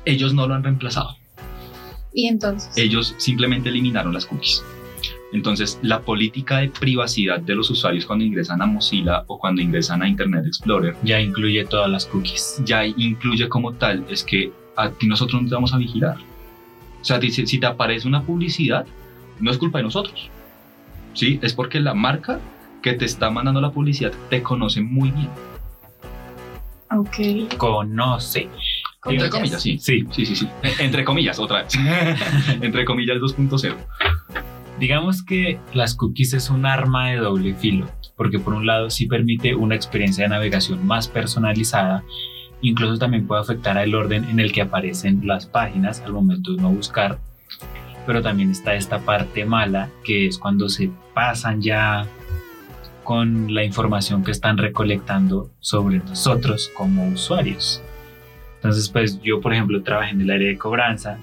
Ellos 0.04 0.34
no 0.34 0.48
lo 0.48 0.54
han 0.54 0.64
reemplazado. 0.64 1.16
Y 2.14 2.28
entonces, 2.28 2.78
ellos 2.78 3.16
simplemente 3.18 3.70
eliminaron 3.70 4.14
las 4.14 4.26
cookies. 4.26 4.62
Entonces, 5.34 5.80
la 5.82 6.00
política 6.02 6.60
de 6.60 6.70
privacidad 6.70 7.40
de 7.40 7.56
los 7.56 7.70
usuarios 7.70 8.06
cuando 8.06 8.24
ingresan 8.24 8.62
a 8.62 8.66
Mozilla 8.68 9.24
o 9.28 9.40
cuando 9.40 9.62
ingresan 9.62 10.02
a 10.04 10.08
Internet 10.08 10.46
Explorer 10.46 10.96
Ya 11.04 11.20
incluye 11.20 11.66
todas 11.66 11.90
las 11.90 12.06
cookies. 12.06 12.62
ya 12.64 12.86
incluye 12.86 13.50
como 13.50 13.74
tal 13.74 14.06
es 14.10 14.24
que 14.24 14.52
a 14.78 14.90
ti 14.92 15.08
nosotros 15.08 15.42
no 15.42 15.50
te 15.50 15.56
vamos 15.56 15.74
a 15.74 15.78
vigilar. 15.78 16.18
O 17.02 17.04
sea, 17.04 17.20
si, 17.20 17.32
si 17.32 17.60
te 17.60 17.66
aparece 17.66 18.08
una 18.08 18.22
publicidad, 18.22 18.86
no 19.40 19.52
es 19.52 19.58
culpa 19.58 19.80
de 19.80 19.84
nosotros. 19.86 20.30
¿Sí? 21.14 21.40
Es 21.42 21.54
porque 21.54 21.80
la 21.80 21.94
marca 21.94 22.40
que 22.82 22.94
te 22.94 23.06
está 23.06 23.30
mandando 23.30 23.60
la 23.60 23.72
publicidad 23.72 24.12
te 24.30 24.42
conoce 24.44 24.82
muy 24.82 25.12
bien. 25.12 25.30
Ok. 26.92 27.58
Conoce. 27.58 28.50
Entre 29.06 29.30
comillas, 29.30 29.62
sí. 29.62 29.78
Sí, 29.80 30.06
Sí, 30.12 30.26
sí, 30.26 30.36
sí. 30.36 30.48
Entre 30.80 31.04
comillas, 31.04 31.40
otra 31.40 31.64
vez. 31.64 31.74
Entre 32.62 32.86
comillas 32.86 33.18
2.0. 33.18 33.76
digamos 34.84 35.24
que 35.24 35.62
las 35.74 35.96
cookies 35.96 36.34
es 36.34 36.50
un 36.50 36.66
arma 36.66 37.08
de 37.08 37.16
doble 37.16 37.56
filo, 37.56 37.88
porque 38.18 38.38
por 38.38 38.54
un 38.54 38.66
lado 38.66 38.90
sí 38.90 39.06
permite 39.06 39.56
una 39.56 39.76
experiencia 39.76 40.26
de 40.26 40.30
navegación 40.30 40.86
más 40.86 41.08
personalizada, 41.08 42.04
incluso 42.62 42.98
también 42.98 43.26
puede 43.26 43.44
afectar 43.44 43.78
al 43.78 43.96
orden 43.96 44.26
en 44.26 44.42
el 44.42 44.52
que 44.52 44.62
aparecen 44.62 45.26
las 45.26 45.46
páginas 45.46 46.02
al 46.02 46.12
momento 46.12 46.52
de 46.52 46.62
no 46.62 46.70
buscar, 46.70 47.18
pero 48.06 48.22
también 48.22 48.52
está 48.52 48.76
esta 48.76 49.00
parte 49.00 49.46
mala 49.46 49.90
que 50.04 50.28
es 50.28 50.38
cuando 50.38 50.68
se 50.68 50.92
pasan 51.14 51.62
ya 51.62 52.06
con 53.06 53.54
la 53.54 53.64
información 53.64 54.22
que 54.22 54.32
están 54.32 54.58
recolectando 54.58 55.50
sobre 55.62 56.00
nosotros 56.00 56.70
como 56.76 57.08
usuarios. 57.08 57.82
Entonces, 58.56 58.90
pues 58.90 59.22
yo, 59.22 59.40
por 59.40 59.54
ejemplo, 59.54 59.82
trabajé 59.82 60.12
en 60.12 60.20
el 60.20 60.30
área 60.30 60.50
de 60.50 60.58
cobranza 60.58 61.20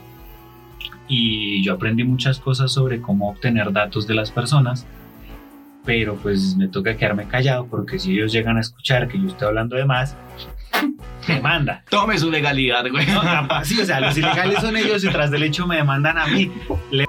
y 1.10 1.64
yo 1.64 1.74
aprendí 1.74 2.04
muchas 2.04 2.38
cosas 2.38 2.72
sobre 2.72 3.00
cómo 3.00 3.30
obtener 3.30 3.72
datos 3.72 4.06
de 4.06 4.14
las 4.14 4.30
personas, 4.30 4.86
pero 5.84 6.14
pues 6.14 6.56
me 6.56 6.68
toca 6.68 6.96
quedarme 6.96 7.26
callado 7.26 7.66
porque 7.66 7.98
si 7.98 8.12
ellos 8.12 8.32
llegan 8.32 8.56
a 8.56 8.60
escuchar 8.60 9.08
que 9.08 9.20
yo 9.20 9.26
estoy 9.26 9.48
hablando 9.48 9.74
de 9.74 9.84
más, 9.84 10.16
demanda. 11.26 11.82
Tome 11.90 12.16
su 12.16 12.30
legalidad, 12.30 12.88
güey. 12.88 13.04
No, 13.06 13.22
sí, 13.64 13.80
o 13.80 13.84
sea, 13.84 13.98
los 13.98 14.16
ilegales 14.16 14.60
son 14.60 14.76
ellos 14.76 15.02
y 15.02 15.08
tras 15.08 15.32
del 15.32 15.42
hecho 15.42 15.66
me 15.66 15.76
demandan 15.76 16.16
a 16.16 16.28
mí. 16.28 16.50
Le 16.92 17.06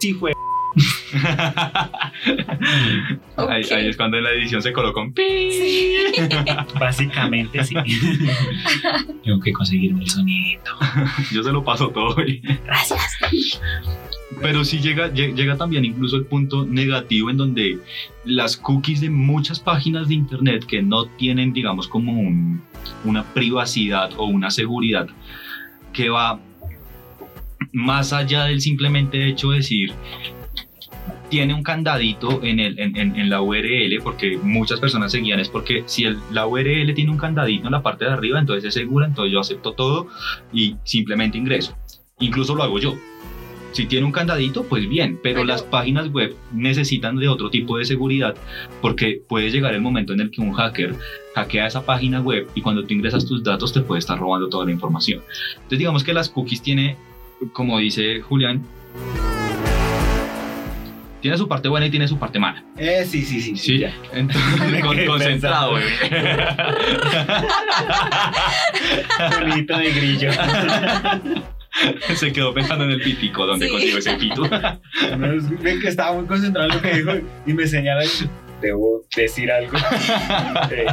sí 0.00 0.14
fue. 0.14 0.32
Ahí, 3.36 3.62
es 3.70 3.96
cuando 3.96 4.18
en 4.18 4.24
la 4.24 4.30
edición 4.30 4.62
se 4.62 4.72
coloca 4.72 5.00
un 5.00 5.12
pi. 5.12 5.50
Básicamente 6.80 7.64
sí. 7.64 7.74
Tengo 9.24 9.40
que 9.40 9.52
conseguirme 9.52 10.04
el 10.04 10.10
sonidito. 10.10 10.70
Yo 11.32 11.42
se 11.42 11.52
lo 11.52 11.64
paso 11.64 11.88
todo, 11.90 12.14
güey. 12.14 12.40
Gracias. 12.64 13.18
Pero 14.40 14.64
sí 14.64 14.78
llega, 14.80 15.12
lle- 15.12 15.34
llega 15.34 15.56
también 15.56 15.84
incluso 15.84 16.16
el 16.16 16.24
punto 16.24 16.64
negativo 16.64 17.30
en 17.30 17.36
donde 17.36 17.78
las 18.24 18.56
cookies 18.56 19.00
de 19.00 19.10
muchas 19.10 19.60
páginas 19.60 20.08
de 20.08 20.14
internet 20.14 20.64
que 20.66 20.82
no 20.82 21.04
tienen, 21.06 21.52
digamos, 21.52 21.86
como 21.86 22.12
un- 22.12 22.62
una 23.04 23.24
privacidad 23.34 24.10
o 24.16 24.24
una 24.24 24.50
seguridad 24.50 25.06
que 25.92 26.08
va 26.08 26.40
más 27.72 28.12
allá 28.12 28.44
del 28.44 28.60
simplemente 28.60 29.28
hecho 29.28 29.50
de 29.50 29.58
decir 29.58 29.92
tiene 31.32 31.54
un 31.54 31.62
candadito 31.62 32.40
en, 32.42 32.60
el, 32.60 32.78
en, 32.78 32.94
en- 32.94 33.16
en 33.18 33.30
la 33.30 33.40
URL 33.40 34.02
porque 34.04 34.36
muchas 34.36 34.78
personas 34.80 35.10
seguían 35.12 35.40
es 35.40 35.48
porque 35.48 35.82
si 35.86 36.04
el- 36.04 36.18
la 36.30 36.46
URL 36.46 36.92
tiene 36.92 37.10
un 37.10 37.16
candadito 37.16 37.64
en 37.68 37.72
la 37.72 37.82
parte 37.82 38.04
de 38.04 38.10
arriba 38.10 38.38
entonces 38.38 38.64
es 38.66 38.74
segura 38.74 39.06
entonces 39.06 39.32
yo 39.32 39.40
acepto 39.40 39.72
todo 39.72 40.08
y 40.52 40.76
simplemente 40.84 41.38
ingreso. 41.38 41.74
Incluso 42.20 42.54
lo 42.54 42.62
hago 42.62 42.78
yo. 42.78 42.96
Si 43.72 43.86
tiene 43.86 44.04
un 44.04 44.12
candadito, 44.12 44.64
pues 44.64 44.86
bien, 44.86 45.18
pero 45.22 45.36
Pero- 45.36 45.44
las 45.46 45.62
páginas 45.62 46.12
web 46.12 46.36
necesitan 46.52 47.16
de 47.16 47.28
otro 47.28 47.48
tipo 47.48 47.78
de 47.78 47.86
seguridad 47.86 48.34
porque 48.82 49.22
puede 49.26 49.50
llegar 49.50 49.72
el 49.74 49.80
momento 49.80 50.12
en 50.12 50.20
el 50.20 50.30
que 50.30 50.42
un 50.42 50.52
hacker 50.52 50.94
hackea 51.34 51.66
esa 51.66 51.86
página 51.86 52.20
web 52.20 52.46
y 52.54 52.60
cuando 52.60 52.84
tú 52.84 52.92
ingresas 52.92 53.24
tus 53.24 53.42
datos 53.42 53.72
te 53.72 53.80
puede 53.80 54.00
estar 54.00 54.18
robando 54.18 54.50
toda 54.50 54.66
la 54.66 54.72
información. 54.72 55.22
Entonces 55.54 55.78
digamos 55.78 56.04
que 56.04 56.12
las 56.12 56.28
cookies 56.28 56.60
tiene, 56.60 56.98
como 57.54 57.78
dice 57.78 58.20
Julián, 58.20 58.60
tiene 61.22 61.38
su 61.38 61.48
parte 61.48 61.68
buena 61.68 61.86
y 61.86 61.90
tiene 61.90 62.06
su 62.08 62.18
parte 62.18 62.38
mala. 62.38 62.62
Eh, 62.76 63.06
sí, 63.08 63.22
sí, 63.24 63.40
sí. 63.40 63.56
Sí, 63.56 63.84
entonces, 64.12 64.82
con- 64.82 64.96
quedé 64.96 65.06
concentrado, 65.06 65.76
Sonidito 69.32 69.78
de 69.78 69.90
grillo. 69.92 70.30
güey. 70.34 71.42
Se 72.16 72.32
quedó 72.32 72.52
pensando 72.52 72.84
en 72.84 72.90
el 72.90 73.00
pitico, 73.00 73.46
donde 73.46 73.64
Sí. 73.66 73.72
consiguió 73.72 73.98
ese 73.98 74.14
pito. 74.16 74.42
Ven 75.62 75.80
que 75.80 75.88
estaba 75.88 76.12
muy 76.14 76.26
concentrado 76.26 76.68
en 76.68 76.74
lo 76.76 76.82
que 76.82 76.94
dijo 76.96 77.12
y 77.46 77.52
me 77.54 77.66
señala. 77.66 78.02
Debo 78.60 79.02
decir 79.16 79.50
algo. 79.50 79.76
Eh, 80.70 80.86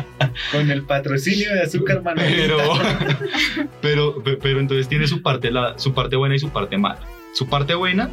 con 0.52 0.72
el 0.72 0.84
patrocinio 0.86 1.54
de 1.54 1.62
azúcar 1.64 2.02
pero, 2.16 2.58
pero, 3.82 4.24
pe- 4.24 4.38
pero 4.42 4.60
entonces 4.60 4.88
tiene 4.88 5.06
su 5.06 5.22
parte, 5.22 5.52
la, 5.52 5.78
su 5.78 5.94
parte 5.94 6.16
buena 6.16 6.34
y 6.36 6.40
su 6.40 6.50
parte 6.50 6.78
mala. 6.80 7.00
Su 7.36 7.48
parte 7.48 7.76
buena, 7.76 8.10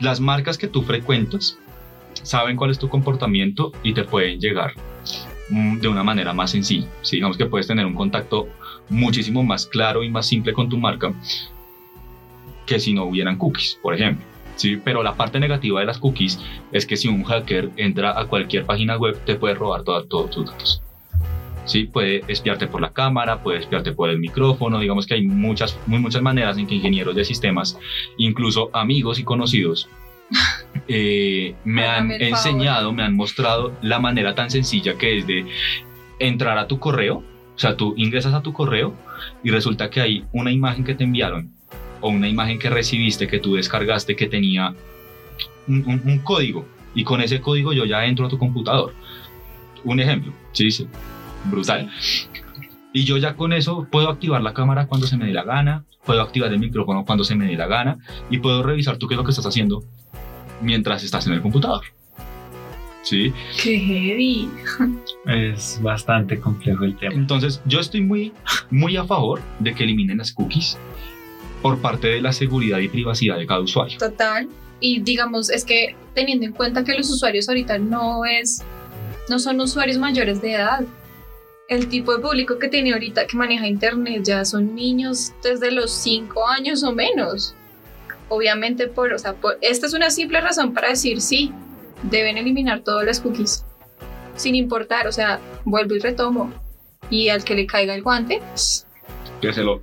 las 0.00 0.20
marcas 0.20 0.58
que 0.58 0.68
tú 0.68 0.82
frecuentas 0.82 1.58
saben 2.22 2.56
cuál 2.56 2.70
es 2.70 2.78
tu 2.78 2.88
comportamiento 2.88 3.72
y 3.82 3.92
te 3.92 4.04
pueden 4.04 4.40
llegar 4.40 4.72
mm, 5.50 5.78
de 5.78 5.88
una 5.88 6.02
manera 6.02 6.32
más 6.32 6.50
sencilla. 6.50 6.88
¿sí? 7.02 7.16
Digamos 7.16 7.36
que 7.36 7.46
puedes 7.46 7.66
tener 7.66 7.86
un 7.86 7.94
contacto 7.94 8.48
muchísimo 8.88 9.42
más 9.42 9.66
claro 9.66 10.02
y 10.02 10.10
más 10.10 10.26
simple 10.26 10.52
con 10.52 10.68
tu 10.68 10.78
marca 10.78 11.12
que 12.66 12.78
si 12.78 12.94
no 12.94 13.04
hubieran 13.04 13.36
cookies, 13.36 13.78
por 13.82 13.94
ejemplo. 13.94 14.24
¿sí? 14.56 14.76
Pero 14.82 15.02
la 15.02 15.14
parte 15.14 15.38
negativa 15.38 15.80
de 15.80 15.86
las 15.86 15.98
cookies 15.98 16.40
es 16.72 16.86
que 16.86 16.96
si 16.96 17.08
un 17.08 17.24
hacker 17.24 17.70
entra 17.76 18.18
a 18.18 18.26
cualquier 18.26 18.64
página 18.64 18.96
web 18.96 19.18
te 19.24 19.36
puede 19.36 19.54
robar 19.54 19.82
todos 19.82 20.30
tus 20.30 20.46
datos. 20.46 20.82
¿Sí? 21.64 21.84
Puede 21.84 22.22
espiarte 22.28 22.66
por 22.66 22.80
la 22.80 22.92
cámara, 22.92 23.42
puede 23.42 23.58
espiarte 23.60 23.92
por 23.92 24.10
el 24.10 24.18
micrófono, 24.18 24.78
digamos 24.80 25.06
que 25.06 25.14
hay 25.14 25.26
muchas, 25.26 25.78
muy, 25.86 25.98
muchas 25.98 26.22
maneras 26.22 26.58
en 26.58 26.66
que 26.66 26.74
ingenieros 26.76 27.14
de 27.14 27.24
sistemas, 27.24 27.78
incluso 28.18 28.70
amigos 28.72 29.18
y 29.18 29.24
conocidos, 29.24 29.88
eh, 30.88 31.54
me 31.64 31.86
han 31.86 32.08
enseñado, 32.28 32.92
me 32.92 33.02
han 33.02 33.14
mostrado 33.16 33.72
la 33.82 33.98
manera 33.98 34.34
tan 34.34 34.50
sencilla 34.50 34.94
que 34.96 35.18
es 35.18 35.26
de 35.26 35.46
entrar 36.18 36.58
a 36.58 36.66
tu 36.66 36.78
correo, 36.78 37.22
o 37.54 37.58
sea, 37.58 37.76
tú 37.76 37.94
ingresas 37.96 38.34
a 38.34 38.42
tu 38.42 38.52
correo 38.52 38.94
y 39.42 39.50
resulta 39.50 39.90
que 39.90 40.00
hay 40.00 40.24
una 40.32 40.50
imagen 40.50 40.84
que 40.84 40.94
te 40.94 41.04
enviaron 41.04 41.52
o 42.00 42.08
una 42.08 42.28
imagen 42.28 42.58
que 42.58 42.68
recibiste, 42.68 43.26
que 43.28 43.38
tú 43.38 43.54
descargaste, 43.54 44.16
que 44.16 44.26
tenía 44.26 44.74
un, 45.68 45.84
un- 45.86 46.02
un 46.04 46.18
código 46.18 46.66
y 46.94 47.04
con 47.04 47.20
ese 47.20 47.40
código 47.40 47.72
yo 47.72 47.84
ya 47.84 48.04
entro 48.04 48.26
a 48.26 48.28
tu 48.28 48.38
computador. 48.38 48.92
Un 49.84 50.00
ejemplo, 50.00 50.32
sí, 50.52 50.70
sí, 50.70 50.86
brutal. 51.44 51.90
Y 52.92 53.04
yo 53.04 53.16
ya 53.16 53.34
con 53.34 53.52
eso 53.52 53.86
puedo 53.90 54.08
activar 54.08 54.40
la 54.42 54.54
cámara 54.54 54.86
cuando 54.86 55.06
se 55.06 55.16
me 55.16 55.26
dé 55.26 55.32
la 55.32 55.42
gana, 55.42 55.84
puedo 56.04 56.22
activar 56.22 56.52
el 56.52 56.58
micrófono 56.58 57.04
cuando 57.04 57.24
se 57.24 57.34
me 57.34 57.46
dé 57.46 57.56
la 57.56 57.66
gana 57.66 57.98
y 58.30 58.38
puedo 58.38 58.62
revisar 58.62 58.98
tú 58.98 59.08
qué 59.08 59.14
es 59.14 59.18
lo 59.18 59.24
que 59.24 59.30
estás 59.30 59.46
haciendo 59.46 59.82
mientras 60.60 61.02
estás 61.02 61.26
en 61.26 61.32
el 61.34 61.42
computador. 61.42 61.82
¿Sí? 63.02 63.34
Qué 63.62 63.78
heavy. 63.78 64.48
Es 65.26 65.78
bastante 65.82 66.40
complejo 66.40 66.84
el 66.84 66.96
tema. 66.96 67.14
Entonces 67.14 67.60
yo 67.66 67.80
estoy 67.80 68.00
muy, 68.00 68.32
muy 68.70 68.96
a 68.96 69.04
favor 69.04 69.42
de 69.58 69.74
que 69.74 69.84
eliminen 69.84 70.18
las 70.18 70.32
cookies 70.32 70.78
por 71.60 71.80
parte 71.80 72.08
de 72.08 72.22
la 72.22 72.32
seguridad 72.32 72.78
y 72.78 72.88
privacidad 72.88 73.38
de 73.38 73.46
cada 73.46 73.60
usuario. 73.60 73.98
Total. 73.98 74.48
Y 74.80 75.00
digamos, 75.00 75.50
es 75.50 75.64
que 75.64 75.96
teniendo 76.14 76.46
en 76.46 76.52
cuenta 76.52 76.84
que 76.84 76.94
los 76.94 77.10
usuarios 77.10 77.48
ahorita 77.48 77.78
no 77.78 78.24
es, 78.24 78.62
no 79.28 79.38
son 79.38 79.60
usuarios 79.60 79.98
mayores 79.98 80.40
de 80.40 80.52
edad. 80.52 80.84
El 81.68 81.88
tipo 81.88 82.14
de 82.14 82.18
público 82.22 82.58
que 82.58 82.68
tiene 82.68 82.92
ahorita 82.92 83.26
que 83.26 83.36
maneja 83.36 83.66
internet 83.66 84.22
ya 84.24 84.44
son 84.44 84.74
niños 84.74 85.32
desde 85.42 85.70
los 85.70 85.90
5 85.92 86.46
años 86.48 86.82
o 86.82 86.92
menos. 86.92 87.54
Obviamente 88.28 88.86
por, 88.88 89.12
o 89.12 89.18
sea, 89.18 89.32
por- 89.34 89.58
esta 89.62 89.86
es 89.86 89.94
una 89.94 90.10
simple 90.10 90.40
razón 90.40 90.74
para 90.74 90.88
decir 90.90 91.20
sí, 91.20 91.52
deben 92.02 92.36
eliminar 92.36 92.80
todas 92.80 93.06
las 93.06 93.20
cookies. 93.20 93.64
Sin 94.36 94.54
importar, 94.54 95.06
o 95.06 95.12
sea, 95.12 95.40
vuelvo 95.64 95.94
y 95.94 96.00
retomo. 96.00 96.52
Y 97.10 97.28
al 97.28 97.44
que 97.44 97.54
le 97.54 97.66
caiga 97.66 97.94
el 97.94 98.02
guante, 98.02 98.40
Que 99.40 99.52
se 99.52 99.62
lo... 99.62 99.82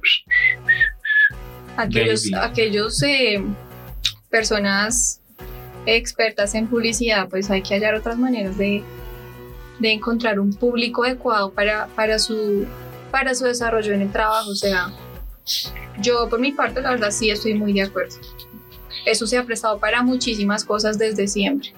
aquellos, 1.77 2.29
Baby. 2.29 2.43
aquellos 2.45 3.01
eh, 3.03 3.43
personas 4.29 5.21
expertas 5.85 6.53
en 6.55 6.67
publicidad, 6.67 7.27
pues 7.29 7.49
hay 7.49 7.61
que 7.61 7.73
hallar 7.75 7.95
otras 7.95 8.17
maneras 8.17 8.57
de, 8.57 8.83
de 9.81 9.91
encontrar 9.91 10.39
un 10.39 10.53
público 10.53 11.03
adecuado 11.03 11.51
para, 11.51 11.87
para, 11.87 12.19
su, 12.19 12.65
para 13.09 13.33
su 13.35 13.45
desarrollo 13.45 13.93
en 13.93 14.01
el 14.01 14.11
trabajo. 14.11 14.51
O 14.51 14.55
sea, 14.55 14.93
yo 15.99 16.29
por 16.29 16.39
mi 16.39 16.51
parte, 16.51 16.81
la 16.81 16.91
verdad, 16.91 17.11
sí 17.11 17.29
estoy 17.29 17.55
muy 17.55 17.73
de 17.73 17.83
acuerdo. 17.83 18.15
Eso 19.05 19.25
se 19.25 19.37
ha 19.37 19.43
prestado 19.43 19.79
para 19.79 20.03
muchísimas 20.03 20.63
cosas 20.63 20.99
desde 20.99 21.27
siempre. 21.27 21.73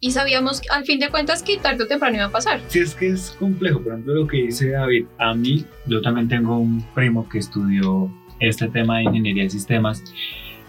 Y 0.00 0.12
sabíamos, 0.12 0.60
al 0.70 0.84
fin 0.84 1.00
de 1.00 1.08
cuentas, 1.08 1.42
que 1.42 1.56
tarde 1.56 1.82
o 1.82 1.86
temprano 1.86 2.16
iba 2.16 2.26
a 2.26 2.30
pasar. 2.30 2.60
Si 2.68 2.78
es 2.78 2.94
que 2.94 3.08
es 3.08 3.34
complejo, 3.38 3.80
por 3.80 3.92
ejemplo, 3.92 4.14
lo 4.14 4.26
que 4.28 4.36
dice 4.36 4.70
David, 4.70 5.06
a 5.18 5.34
mí, 5.34 5.64
yo 5.86 6.00
también 6.02 6.28
tengo 6.28 6.58
un 6.58 6.84
primo 6.94 7.28
que 7.28 7.38
estudió 7.38 8.08
este 8.38 8.68
tema 8.68 8.98
de 8.98 9.04
ingeniería 9.04 9.44
de 9.44 9.50
sistemas 9.50 10.04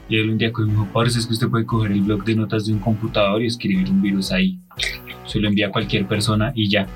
y 0.09 0.17
él 0.17 0.29
un 0.31 0.37
día 0.37 0.51
me 0.57 0.65
dijo, 0.71 0.87
parece 0.91 1.19
es 1.19 1.27
que 1.27 1.33
usted 1.33 1.47
puede 1.47 1.65
coger 1.65 1.91
el 1.91 2.01
blog 2.01 2.23
de 2.25 2.35
notas 2.35 2.65
de 2.65 2.73
un 2.73 2.79
computador 2.79 3.41
y 3.41 3.45
escribir 3.45 3.89
un 3.89 4.01
virus 4.01 4.31
ahí. 4.31 4.59
Se 5.25 5.39
lo 5.39 5.47
envía 5.47 5.67
a 5.67 5.71
cualquier 5.71 6.07
persona 6.07 6.51
y 6.55 6.69
ya. 6.69 6.87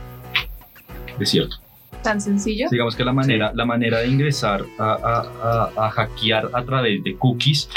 Es 1.20 1.30
cierto. 1.30 1.58
Tan 2.02 2.20
sencillo. 2.20 2.68
Digamos 2.70 2.96
que 2.98 3.06
la 3.06 3.14
manera, 3.14 3.54
la 3.56 3.66
manera 3.66 4.00
de 4.00 4.08
ingresar 4.10 4.66
a, 4.78 4.92
a- 4.94 5.70
a- 5.78 5.86
a 5.86 5.90
hackear 5.92 6.50
a 6.54 6.64
través 6.66 7.02
de 7.04 7.16
cookies 7.16 7.70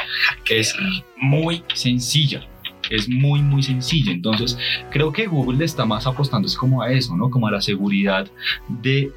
es 0.51 0.75
muy 1.21 1.63
sencilla. 1.75 2.43
Es 2.91 3.09
muy, 3.09 3.41
muy 3.43 3.63
sencilla. 3.63 4.13
Entonces, 4.13 4.57
creo 4.91 5.13
que 5.13 5.27
Google 5.27 5.59
le 5.59 5.65
está 5.65 5.85
más 5.85 6.07
apostando 6.07 6.47
es 6.47 6.57
como 6.57 6.83
a 6.83 6.91
eso, 6.91 7.17
¿no? 7.17 7.31
Como 7.31 7.47
a 7.47 7.51
la 7.51 7.61
seguridad 7.61 8.27
de, 8.69 9.11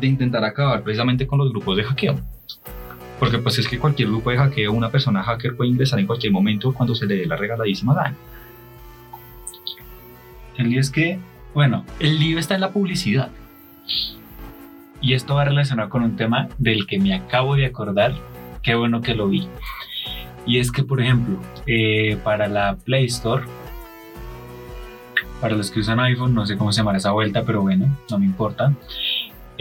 de 0.00 0.06
intentar 0.06 0.44
acabar 0.44 0.82
precisamente 0.82 1.26
con 1.26 1.38
los 1.38 1.50
grupos 1.50 1.76
de 1.76 1.84
hackeo. 1.84 2.20
Porque 3.20 3.38
pues 3.38 3.58
es 3.58 3.68
que 3.68 3.78
cualquier 3.78 4.08
grupo 4.08 4.30
de 4.30 4.38
hackeo, 4.38 4.72
una 4.72 4.90
persona 4.90 5.22
hacker 5.22 5.54
puede 5.54 5.70
ingresar 5.70 6.00
en 6.00 6.06
cualquier 6.06 6.32
momento 6.32 6.72
cuando 6.72 6.94
se 6.94 7.06
le 7.06 7.16
dé 7.16 7.26
la 7.26 7.36
regaladísima 7.36 7.94
gana. 7.94 8.16
El 10.56 10.70
lío 10.70 10.80
es 10.80 10.90
que, 10.90 11.18
bueno, 11.54 11.84
El 12.00 12.18
lío 12.18 12.38
está 12.38 12.54
en 12.54 12.62
la 12.62 12.70
publicidad. 12.72 13.30
y 15.02 15.14
esto 15.14 15.34
va 15.34 15.44
relacionado 15.44 15.88
con 15.88 16.02
un 16.02 16.16
tema 16.16 16.48
del 16.58 16.86
que 16.86 16.98
me 16.98 17.14
acabo 17.14 17.56
de 17.56 17.64
acordar, 17.66 18.14
qué 18.62 18.74
bueno 18.74 19.00
que 19.00 19.14
lo 19.14 19.28
vi. 19.28 19.48
Y 20.46 20.58
es 20.58 20.70
que, 20.72 20.82
por 20.82 21.00
ejemplo, 21.00 21.38
eh, 21.66 22.18
para 22.24 22.48
la 22.48 22.76
Play 22.76 23.06
Store, 23.06 23.44
para 25.40 25.56
los 25.56 25.70
que 25.70 25.80
usan 25.80 26.00
iPhone, 26.00 26.34
no 26.34 26.46
sé 26.46 26.56
cómo 26.58 26.72
se 26.72 26.78
llamará 26.78 26.98
esa 26.98 27.12
vuelta, 27.12 27.44
pero 27.44 27.62
bueno, 27.62 27.96
no 28.10 28.18
me 28.18 28.26
importa. 28.26 28.74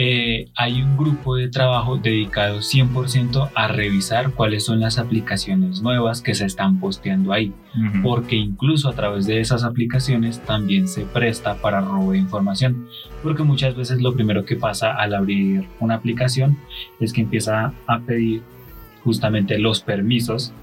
Eh, 0.01 0.49
hay 0.55 0.81
un 0.81 0.95
grupo 0.95 1.35
de 1.35 1.49
trabajo 1.49 1.97
dedicado 1.97 2.59
100% 2.59 3.49
a 3.53 3.67
revisar 3.67 4.31
cuáles 4.31 4.63
son 4.63 4.79
las 4.79 4.97
aplicaciones 4.97 5.81
nuevas 5.81 6.21
que 6.21 6.35
se 6.35 6.45
están 6.45 6.79
posteando 6.79 7.33
ahí. 7.33 7.53
porque 8.01 8.37
incluso 8.37 8.87
a 8.87 8.93
través 8.93 9.25
de 9.25 9.41
esas 9.41 9.65
aplicaciones 9.65 10.39
también 10.39 10.87
se 10.87 11.01
presta 11.01 11.55
para 11.55 11.81
robo 11.81 12.13
de 12.13 12.17
información, 12.17 12.87
porque 13.21 13.43
muchas 13.43 13.75
veces 13.75 14.01
lo 14.01 14.13
primero 14.13 14.45
que 14.45 14.55
pasa 14.55 14.93
al 14.93 15.13
abrir 15.13 15.67
una 15.81 15.95
aplicación 15.95 16.57
es 17.01 17.11
que 17.11 17.19
empieza 17.19 17.73
a 17.85 17.99
pedir 17.99 18.41
justamente 19.03 19.59
los 19.59 19.81
permisos 19.81 20.53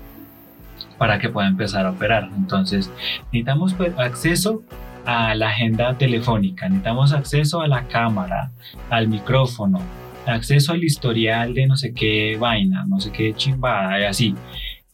para 0.97 1.19
que 1.19 1.28
pueda 1.28 1.47
empezar 1.47 1.85
a 1.85 1.90
operar. 1.90 2.31
Entonces, 2.35 2.90
necesitamos 3.26 3.75
pues, 3.75 3.93
acceso 3.99 4.62
a 5.06 5.34
la 5.34 5.50
agenda 5.50 5.96
telefónica, 5.96 6.68
necesitamos 6.68 7.12
acceso 7.12 7.60
a 7.60 7.68
la 7.68 7.86
cámara, 7.88 8.50
al 8.90 9.08
micrófono, 9.08 9.80
acceso 10.26 10.72
al 10.72 10.84
historial 10.84 11.54
de 11.54 11.66
no 11.66 11.76
sé 11.76 11.94
qué 11.94 12.36
vaina, 12.38 12.84
no 12.86 13.00
sé 13.00 13.12
qué 13.12 13.32
chimbada 13.34 14.00
y 14.00 14.04
así 14.04 14.34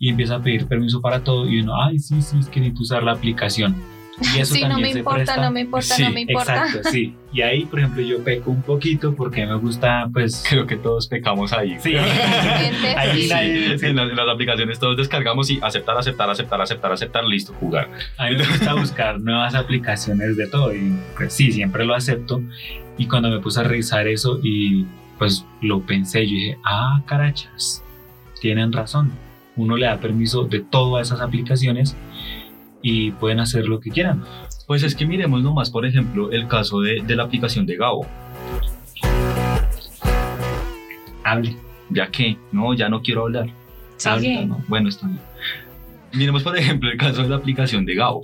y 0.02 0.08
empieza 0.08 0.34
a 0.34 0.42
pedir 0.42 0.66
permiso 0.66 1.00
para 1.00 1.22
todo 1.22 1.48
y 1.48 1.60
uno, 1.60 1.80
ay, 1.80 2.00
sí, 2.00 2.20
sí, 2.22 2.36
es 2.36 2.48
que 2.48 2.58
necesito 2.58 2.82
usar 2.82 3.04
la 3.04 3.12
aplicación. 3.12 3.76
Y 4.20 4.40
eso 4.40 4.54
Sí, 4.54 4.62
no 4.64 4.78
me 4.78 4.92
se 4.92 4.98
importa, 4.98 5.18
presta- 5.24 5.42
no 5.42 5.50
me 5.50 5.60
importa, 5.60 5.94
Sí, 5.94 6.02
no 6.02 6.10
me 6.10 6.20
importa. 6.20 6.66
Exacto, 6.66 6.90
sí. 6.90 7.14
Y 7.32 7.40
ahí, 7.40 7.64
por 7.64 7.78
ejemplo, 7.78 8.02
yo 8.02 8.22
peco 8.22 8.50
un 8.50 8.60
poquito 8.62 9.14
porque 9.14 9.46
me 9.46 9.54
gusta, 9.54 10.06
pues... 10.12 10.44
Creo 10.48 10.66
que 10.66 10.76
todos 10.76 11.06
pecamos 11.08 11.52
ahí. 11.54 11.76
Sí. 11.80 11.94
Ahí 12.96 13.22
sí. 13.22 13.28
nadie- 13.30 13.78
Sí, 13.78 13.86
en, 13.86 13.96
las, 13.96 14.10
en 14.10 14.16
las 14.16 14.28
aplicaciones 14.28 14.78
todos 14.78 14.96
descargamos 14.96 15.50
y 15.50 15.58
aceptar, 15.62 15.96
aceptar, 15.96 16.28
aceptar, 16.30 16.60
aceptar, 16.60 16.92
aceptar, 16.92 17.24
listo, 17.24 17.54
jugar. 17.54 17.88
A 18.18 18.28
mí 18.28 18.36
me 18.36 18.46
gusta 18.46 18.74
buscar 18.74 19.18
nuevas 19.20 19.54
aplicaciones 19.54 20.36
de 20.36 20.46
todo 20.46 20.74
y 20.74 20.92
pues 21.16 21.32
sí, 21.32 21.50
siempre 21.52 21.84
lo 21.84 21.94
acepto. 21.94 22.42
Y 22.98 23.06
cuando 23.06 23.30
me 23.30 23.38
puse 23.40 23.60
a 23.60 23.62
revisar 23.62 24.06
eso 24.08 24.38
y 24.42 24.84
pues 25.18 25.44
lo 25.62 25.80
pensé, 25.80 26.26
yo 26.26 26.32
dije, 26.34 26.58
ah, 26.64 27.02
carachas, 27.06 27.82
tienen 28.40 28.72
razón. 28.72 29.10
Uno 29.56 29.76
le 29.76 29.86
da 29.86 29.98
permiso 29.98 30.44
de 30.44 30.60
todas 30.60 31.08
esas 31.08 31.20
aplicaciones 31.20 31.96
y 32.82 33.12
pueden 33.12 33.40
hacer 33.40 33.66
lo 33.66 33.80
que 33.80 33.90
quieran. 33.90 34.24
Pues 34.66 34.82
es 34.82 34.94
que 34.94 35.06
miremos 35.06 35.42
nomás, 35.42 35.70
por 35.70 35.86
ejemplo, 35.86 36.30
el 36.32 36.48
caso 36.48 36.80
de, 36.80 37.02
de 37.02 37.16
la 37.16 37.24
aplicación 37.24 37.66
de 37.66 37.76
Gabo. 37.76 38.06
Hable. 41.24 41.56
Ya 41.90 42.10
que, 42.10 42.36
no, 42.52 42.74
ya 42.74 42.88
no 42.88 43.02
quiero 43.02 43.22
hablar. 43.22 43.48
Ah, 44.04 44.18
no, 44.46 44.62
Bueno, 44.68 44.88
está 44.88 45.06
bien. 45.06 45.20
Miremos, 46.12 46.42
por 46.42 46.56
ejemplo, 46.56 46.90
el 46.90 46.98
caso 46.98 47.22
de 47.22 47.28
la 47.28 47.36
aplicación 47.36 47.86
de 47.86 47.94
Gabo, 47.94 48.22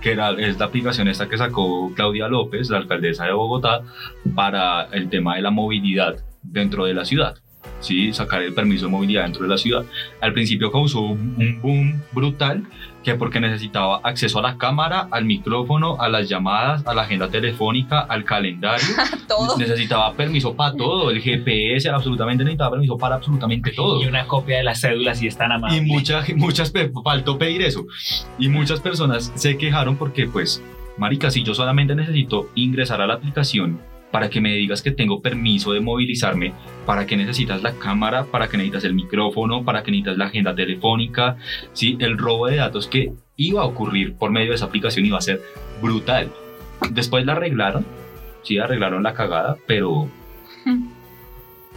que 0.00 0.12
era, 0.12 0.30
es 0.32 0.58
la 0.58 0.66
aplicación 0.66 1.08
esta 1.08 1.28
que 1.28 1.36
sacó 1.36 1.92
Claudia 1.94 2.28
López, 2.28 2.70
la 2.70 2.78
alcaldesa 2.78 3.26
de 3.26 3.32
Bogotá, 3.32 3.82
para 4.34 4.84
el 4.92 5.08
tema 5.08 5.36
de 5.36 5.42
la 5.42 5.50
movilidad 5.50 6.16
dentro 6.42 6.84
de 6.84 6.94
la 6.94 7.04
ciudad. 7.04 7.36
Sí, 7.80 8.12
sacar 8.12 8.42
el 8.42 8.52
permiso 8.54 8.86
de 8.86 8.90
movilidad 8.92 9.22
dentro 9.24 9.42
de 9.44 9.48
la 9.48 9.56
ciudad. 9.56 9.84
Al 10.20 10.32
principio 10.32 10.72
causó 10.72 11.00
un 11.00 11.58
boom 11.62 12.02
brutal, 12.12 12.64
que 13.04 13.14
porque 13.14 13.38
necesitaba 13.40 14.00
acceso 14.02 14.40
a 14.40 14.42
la 14.42 14.58
cámara, 14.58 15.06
al 15.12 15.24
micrófono, 15.24 15.96
a 16.00 16.08
las 16.08 16.28
llamadas, 16.28 16.84
a 16.86 16.92
la 16.94 17.02
agenda 17.02 17.28
telefónica, 17.28 18.00
al 18.00 18.24
calendario. 18.24 18.84
Todo. 19.28 19.56
Necesitaba 19.56 20.12
permiso 20.14 20.54
para 20.56 20.74
todo, 20.74 21.10
el 21.10 21.20
GPS, 21.22 21.88
absolutamente 21.88 22.42
necesitaba 22.44 22.72
permiso 22.72 22.98
para 22.98 23.14
absolutamente 23.14 23.70
todo. 23.72 24.02
Y 24.02 24.06
una 24.06 24.26
copia 24.26 24.56
de 24.58 24.64
las 24.64 24.80
cédulas 24.80 25.22
y 25.22 25.28
están 25.28 25.50
Y 25.50 25.54
amables. 25.54 25.82
muchas, 25.84 26.28
muchas, 26.34 26.70
pe- 26.70 26.90
faltó 27.04 27.38
pedir 27.38 27.62
eso. 27.62 27.86
Y 28.38 28.48
muchas 28.48 28.80
personas 28.80 29.30
se 29.36 29.56
quejaron 29.56 29.96
porque, 29.96 30.26
pues, 30.26 30.62
marica, 30.96 31.30
si 31.30 31.42
yo 31.44 31.54
solamente 31.54 31.94
necesito 31.94 32.48
ingresar 32.56 33.00
a 33.00 33.06
la 33.06 33.14
aplicación 33.14 33.78
para 34.10 34.30
que 34.30 34.40
me 34.40 34.54
digas 34.54 34.82
que 34.82 34.90
tengo 34.90 35.20
permiso 35.20 35.72
de 35.72 35.80
movilizarme, 35.80 36.52
para 36.86 37.06
que 37.06 37.16
necesitas 37.16 37.62
la 37.62 37.74
cámara, 37.74 38.24
para 38.24 38.48
que 38.48 38.56
necesitas 38.56 38.84
el 38.84 38.94
micrófono, 38.94 39.64
para 39.64 39.82
que 39.82 39.90
necesitas 39.90 40.16
la 40.16 40.26
agenda 40.26 40.54
telefónica, 40.54 41.36
¿sí? 41.72 41.96
el 42.00 42.16
robo 42.16 42.46
de 42.46 42.56
datos 42.56 42.86
que 42.86 43.12
iba 43.36 43.62
a 43.62 43.66
ocurrir 43.66 44.14
por 44.14 44.30
medio 44.30 44.50
de 44.50 44.54
esa 44.54 44.66
aplicación 44.66 45.04
iba 45.04 45.18
a 45.18 45.22
ser 45.22 45.42
brutal. 45.82 46.30
Después 46.90 47.26
la 47.26 47.32
arreglaron, 47.32 47.84
sí, 48.42 48.58
arreglaron 48.58 49.02
la 49.02 49.14
cagada, 49.14 49.56
pero 49.66 50.08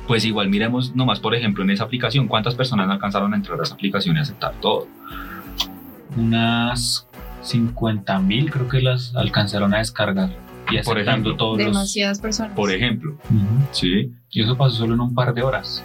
pues 0.08 0.24
igual 0.24 0.50
miremos 0.50 0.96
nomás, 0.96 1.20
por 1.20 1.36
ejemplo, 1.36 1.64
en 1.64 1.72
esa 1.72 1.84
aplicación, 1.84 2.28
cuántas 2.28 2.56
personas 2.56 2.90
alcanzaron 2.90 3.34
a 3.34 3.38
entrar 3.38 3.60
a 3.60 3.64
esa 3.64 3.76
aplicación 3.76 4.16
y 4.16 4.20
aceptar 4.20 4.54
todo. 4.62 4.88
unas 6.16 7.08
50 7.42 8.20
mil 8.20 8.52
creo 8.52 8.70
que 8.70 8.82
las 8.82 9.16
alcanzaron 9.16 9.74
a 9.74 9.80
descargar 9.80 10.30
y 10.72 10.82
Por 10.84 10.98
aceptando 10.98 11.30
ejemplo. 11.30 11.36
todos 11.38 11.58
los... 11.58 11.68
Demasiadas 11.68 12.20
personas. 12.20 12.54
Por 12.56 12.72
ejemplo, 12.72 13.12
Ujú. 13.26 13.68
¿sí? 13.72 14.12
Y 14.30 14.44
eso 14.44 14.58
pasó 14.58 14.78
solo 14.78 14.94
en 14.94 15.02
un 15.02 15.14
par 15.16 15.34
de 15.34 15.42
horas. 15.44 15.84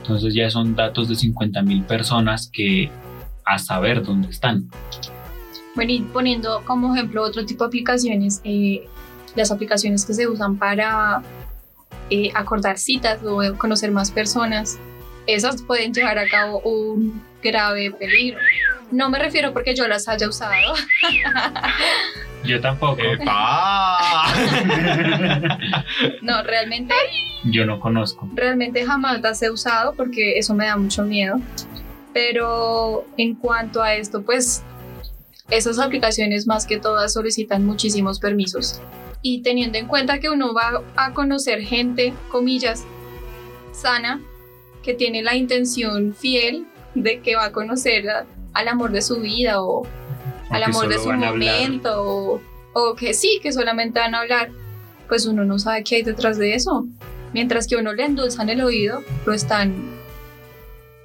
Entonces 0.00 0.34
ya 0.34 0.50
son 0.50 0.74
datos 0.74 1.08
de 1.08 1.14
50 1.14 1.62
mil 1.62 1.84
personas 1.84 2.50
que 2.52 2.90
a 3.44 3.58
saber 3.58 4.02
dónde 4.02 4.28
están. 4.30 4.68
Bueno, 5.74 5.92
y 5.92 6.00
poniendo 6.00 6.62
como 6.64 6.94
ejemplo 6.94 7.22
otro 7.22 7.44
tipo 7.46 7.64
de 7.64 7.68
aplicaciones, 7.68 8.40
eh, 8.44 8.86
las 9.36 9.50
aplicaciones 9.50 10.04
que 10.04 10.12
se 10.14 10.26
usan 10.28 10.56
para 10.56 11.22
eh, 12.10 12.30
acordar 12.34 12.78
citas 12.78 13.20
o 13.24 13.40
conocer 13.56 13.90
más 13.90 14.10
personas, 14.10 14.78
esas 15.26 15.62
pueden 15.62 15.94
llevar 15.94 16.18
a 16.18 16.28
cabo 16.28 16.60
un 16.60 17.22
grave 17.42 17.90
peligro. 17.92 18.38
No 18.90 19.08
me 19.08 19.18
refiero 19.18 19.52
porque 19.52 19.74
yo 19.74 19.88
las 19.88 20.08
haya 20.08 20.28
usado, 20.28 20.52
Yo 22.44 22.60
tampoco. 22.60 23.00
¡Epa! 23.02 23.98
no, 26.22 26.42
realmente, 26.42 26.94
Yo 27.44 27.64
no 27.66 27.78
conozco. 27.80 28.28
realmente 28.34 28.84
jamás 28.84 29.20
las 29.20 29.42
he 29.42 29.50
usado 29.50 29.94
porque 29.94 30.38
eso 30.38 30.54
me 30.54 30.66
da 30.66 30.76
mucho 30.76 31.04
miedo. 31.04 31.36
Pero 32.12 33.06
en 33.16 33.34
cuanto 33.36 33.82
a 33.82 33.94
esto, 33.94 34.22
pues 34.22 34.62
esas 35.50 35.78
aplicaciones 35.78 36.46
más 36.46 36.66
que 36.66 36.78
todas 36.78 37.12
solicitan 37.14 37.64
muchísimos 37.64 38.18
permisos. 38.20 38.80
Y 39.22 39.42
teniendo 39.42 39.78
en 39.78 39.86
cuenta 39.86 40.18
que 40.18 40.28
uno 40.28 40.52
va 40.52 40.82
a 40.96 41.12
conocer 41.12 41.60
gente, 41.62 42.12
comillas, 42.28 42.84
sana, 43.72 44.20
que 44.82 44.94
tiene 44.94 45.22
la 45.22 45.36
intención 45.36 46.12
fiel 46.14 46.66
de 46.94 47.20
que 47.20 47.36
va 47.36 47.46
a 47.46 47.52
conocer 47.52 48.08
a- 48.10 48.26
al 48.52 48.68
amor 48.68 48.90
de 48.92 49.00
su 49.00 49.20
vida 49.20 49.62
o 49.62 49.86
al 50.50 50.62
amor 50.62 50.88
de 50.88 50.98
su 50.98 51.12
momento 51.12 52.02
o, 52.02 52.40
o 52.74 52.94
que 52.94 53.14
sí, 53.14 53.40
que 53.42 53.52
solamente 53.52 53.98
van 53.98 54.14
a 54.14 54.20
hablar, 54.20 54.50
pues 55.08 55.26
uno 55.26 55.44
no 55.44 55.58
sabe 55.58 55.84
qué 55.84 55.96
hay 55.96 56.02
detrás 56.02 56.38
de 56.38 56.54
eso. 56.54 56.86
Mientras 57.32 57.66
que 57.66 57.76
uno 57.76 57.92
le 57.92 58.04
endulzan 58.04 58.48
el 58.48 58.60
oído, 58.60 59.02
lo 59.24 59.32
están 59.32 59.74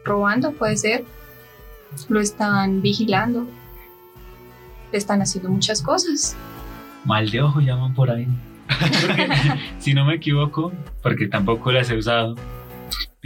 robando, 0.03 0.51
puede 0.51 0.75
ser, 0.77 1.05
lo 2.09 2.19
están 2.19 2.81
vigilando, 2.81 3.47
le 4.91 4.97
están 4.97 5.21
haciendo 5.21 5.49
muchas 5.49 5.81
cosas. 5.81 6.35
Mal 7.05 7.29
de 7.29 7.41
ojo 7.41 7.61
llaman 7.61 7.93
por 7.93 8.11
ahí. 8.11 8.27
Porque, 9.07 9.29
si 9.79 9.93
no 9.93 10.03
me 10.03 10.15
equivoco, 10.15 10.73
porque 11.01 11.27
tampoco 11.27 11.71
las 11.71 11.89
he 11.89 11.95
usado, 11.95 12.35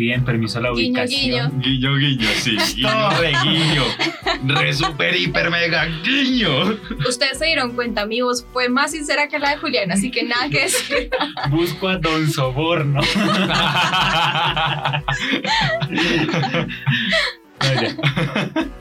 piden 0.02 0.26
permiso 0.26 0.58
a 0.58 0.62
la 0.64 0.70
Guiño, 0.72 1.00
ubicación. 1.04 1.62
guiño, 1.62 1.96
guiño, 1.96 2.28
sí. 2.38 2.58
Guiño, 2.76 3.10
re 3.20 3.34
guiño. 3.44 3.84
Re 4.48 4.74
super, 4.74 5.16
hiper, 5.16 5.52
mega 5.52 5.86
guiño. 6.04 6.76
Ustedes 7.08 7.38
se 7.38 7.46
dieron 7.46 7.76
cuenta, 7.76 8.08
mi 8.08 8.22
voz 8.22 8.44
fue 8.52 8.68
más 8.68 8.90
sincera 8.94 9.28
que 9.28 9.38
la 9.38 9.52
de 9.52 9.58
Julián, 9.58 9.92
así 9.92 10.10
que 10.10 10.24
nada 10.24 10.50
que 10.50 10.62
decir. 10.64 11.12
Busco 11.52 11.88
a 11.88 11.98
Don 11.98 12.28
Soborno. 12.32 13.00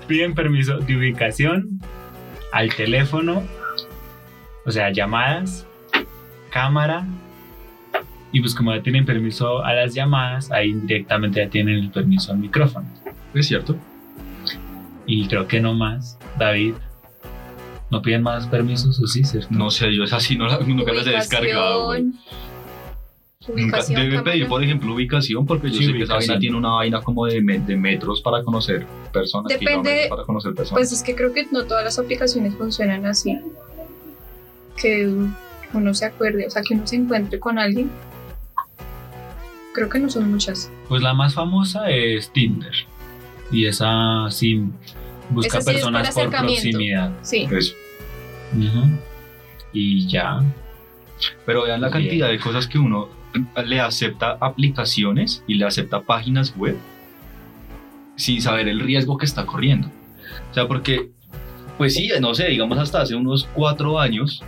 Piden 0.08 0.34
permiso 0.34 0.78
de 0.78 0.96
ubicación 0.96 1.80
al 2.50 2.74
teléfono, 2.74 3.42
o 4.64 4.70
sea, 4.70 4.90
llamadas, 4.90 5.66
cámara 6.50 7.04
Y 8.32 8.40
pues 8.40 8.54
como 8.54 8.74
ya 8.74 8.82
tienen 8.82 9.04
permiso 9.04 9.62
a 9.64 9.72
las 9.74 9.94
llamadas, 9.94 10.50
ahí 10.52 10.72
directamente 10.72 11.40
ya 11.44 11.50
tienen 11.50 11.76
el 11.78 11.90
permiso 11.90 12.32
al 12.32 12.38
micrófono. 12.38 12.86
Es 13.34 13.46
cierto. 13.48 13.76
Y 15.06 15.26
creo 15.26 15.48
que 15.48 15.60
no 15.60 15.74
más, 15.74 16.16
David. 16.38 16.74
¿No 17.90 18.00
piden 18.02 18.22
más 18.22 18.46
permisos 18.46 19.00
o 19.00 19.06
sí, 19.08 19.24
cierto? 19.24 19.48
No 19.50 19.68
sé, 19.70 19.92
yo 19.92 20.04
esa 20.04 20.20
sí 20.20 20.36
no 20.36 20.46
la, 20.46 20.60
nunca 20.60 20.92
las 20.92 21.04
he 21.08 21.10
descargado. 21.10 21.92
debe 23.88 24.22
pedir, 24.22 24.46
por 24.46 24.62
ejemplo, 24.62 24.94
ubicación, 24.94 25.44
porque 25.44 25.70
yo 25.70 25.78
Sí, 25.78 25.86
sé 25.86 25.92
que 25.94 26.02
esa 26.04 26.14
vaina 26.14 26.38
tiene 26.38 26.56
una 26.56 26.70
vaina 26.70 27.00
como 27.00 27.26
de, 27.26 27.40
me- 27.40 27.58
de 27.58 27.76
metros 27.76 28.20
para 28.20 28.44
conocer 28.44 28.86
personas, 29.12 29.50
Depende- 29.50 30.06
para 30.08 30.22
conocer 30.22 30.54
personas. 30.54 30.78
Pues 30.78 30.92
es 30.92 31.02
que 31.02 31.16
creo 31.16 31.32
que 31.32 31.46
no 31.50 31.64
todas 31.64 31.82
las 31.82 31.98
aplicaciones 31.98 32.54
funcionan 32.54 33.06
así. 33.06 33.40
Que 34.80 35.12
uno 35.72 35.94
se 35.94 36.04
acuerde, 36.06 36.46
o 36.46 36.50
sea, 36.50 36.62
que 36.62 36.74
uno 36.74 36.86
se 36.86 36.94
encuentre 36.96 37.40
con 37.40 37.58
alguien. 37.58 37.90
Creo 39.80 39.88
que 39.88 39.98
no 39.98 40.10
son 40.10 40.30
muchas. 40.30 40.70
Pues 40.90 41.00
la 41.00 41.14
más 41.14 41.32
famosa 41.32 41.88
es 41.88 42.30
Tinder. 42.30 42.74
Y 43.50 43.64
esa 43.64 44.30
sí 44.30 44.62
busca 45.30 45.56
Esa 45.56 45.62
sí 45.62 45.70
es 45.70 45.76
personas 45.76 46.14
por 46.14 46.28
proximidad. 46.28 47.10
Sí. 47.22 47.48
Eso. 47.50 47.74
Y 49.72 50.06
ya. 50.06 50.40
Pero 51.46 51.62
vean 51.62 51.80
la 51.80 51.88
Bien. 51.88 52.02
cantidad 52.02 52.28
de 52.28 52.38
cosas 52.38 52.66
que 52.66 52.78
uno 52.78 53.08
le 53.64 53.80
acepta 53.80 54.36
aplicaciones 54.38 55.42
y 55.46 55.54
le 55.54 55.64
acepta 55.64 56.02
páginas 56.02 56.54
web 56.54 56.76
sin 58.16 58.42
saber 58.42 58.68
el 58.68 58.80
riesgo 58.80 59.16
que 59.16 59.24
está 59.24 59.46
corriendo. 59.46 59.88
O 60.50 60.52
sea, 60.54 60.68
porque, 60.68 61.08
pues 61.78 61.94
sí, 61.94 62.10
no 62.20 62.34
sé, 62.34 62.48
digamos 62.48 62.76
hasta 62.76 63.00
hace 63.00 63.14
unos 63.14 63.48
cuatro 63.54 63.98
años, 63.98 64.42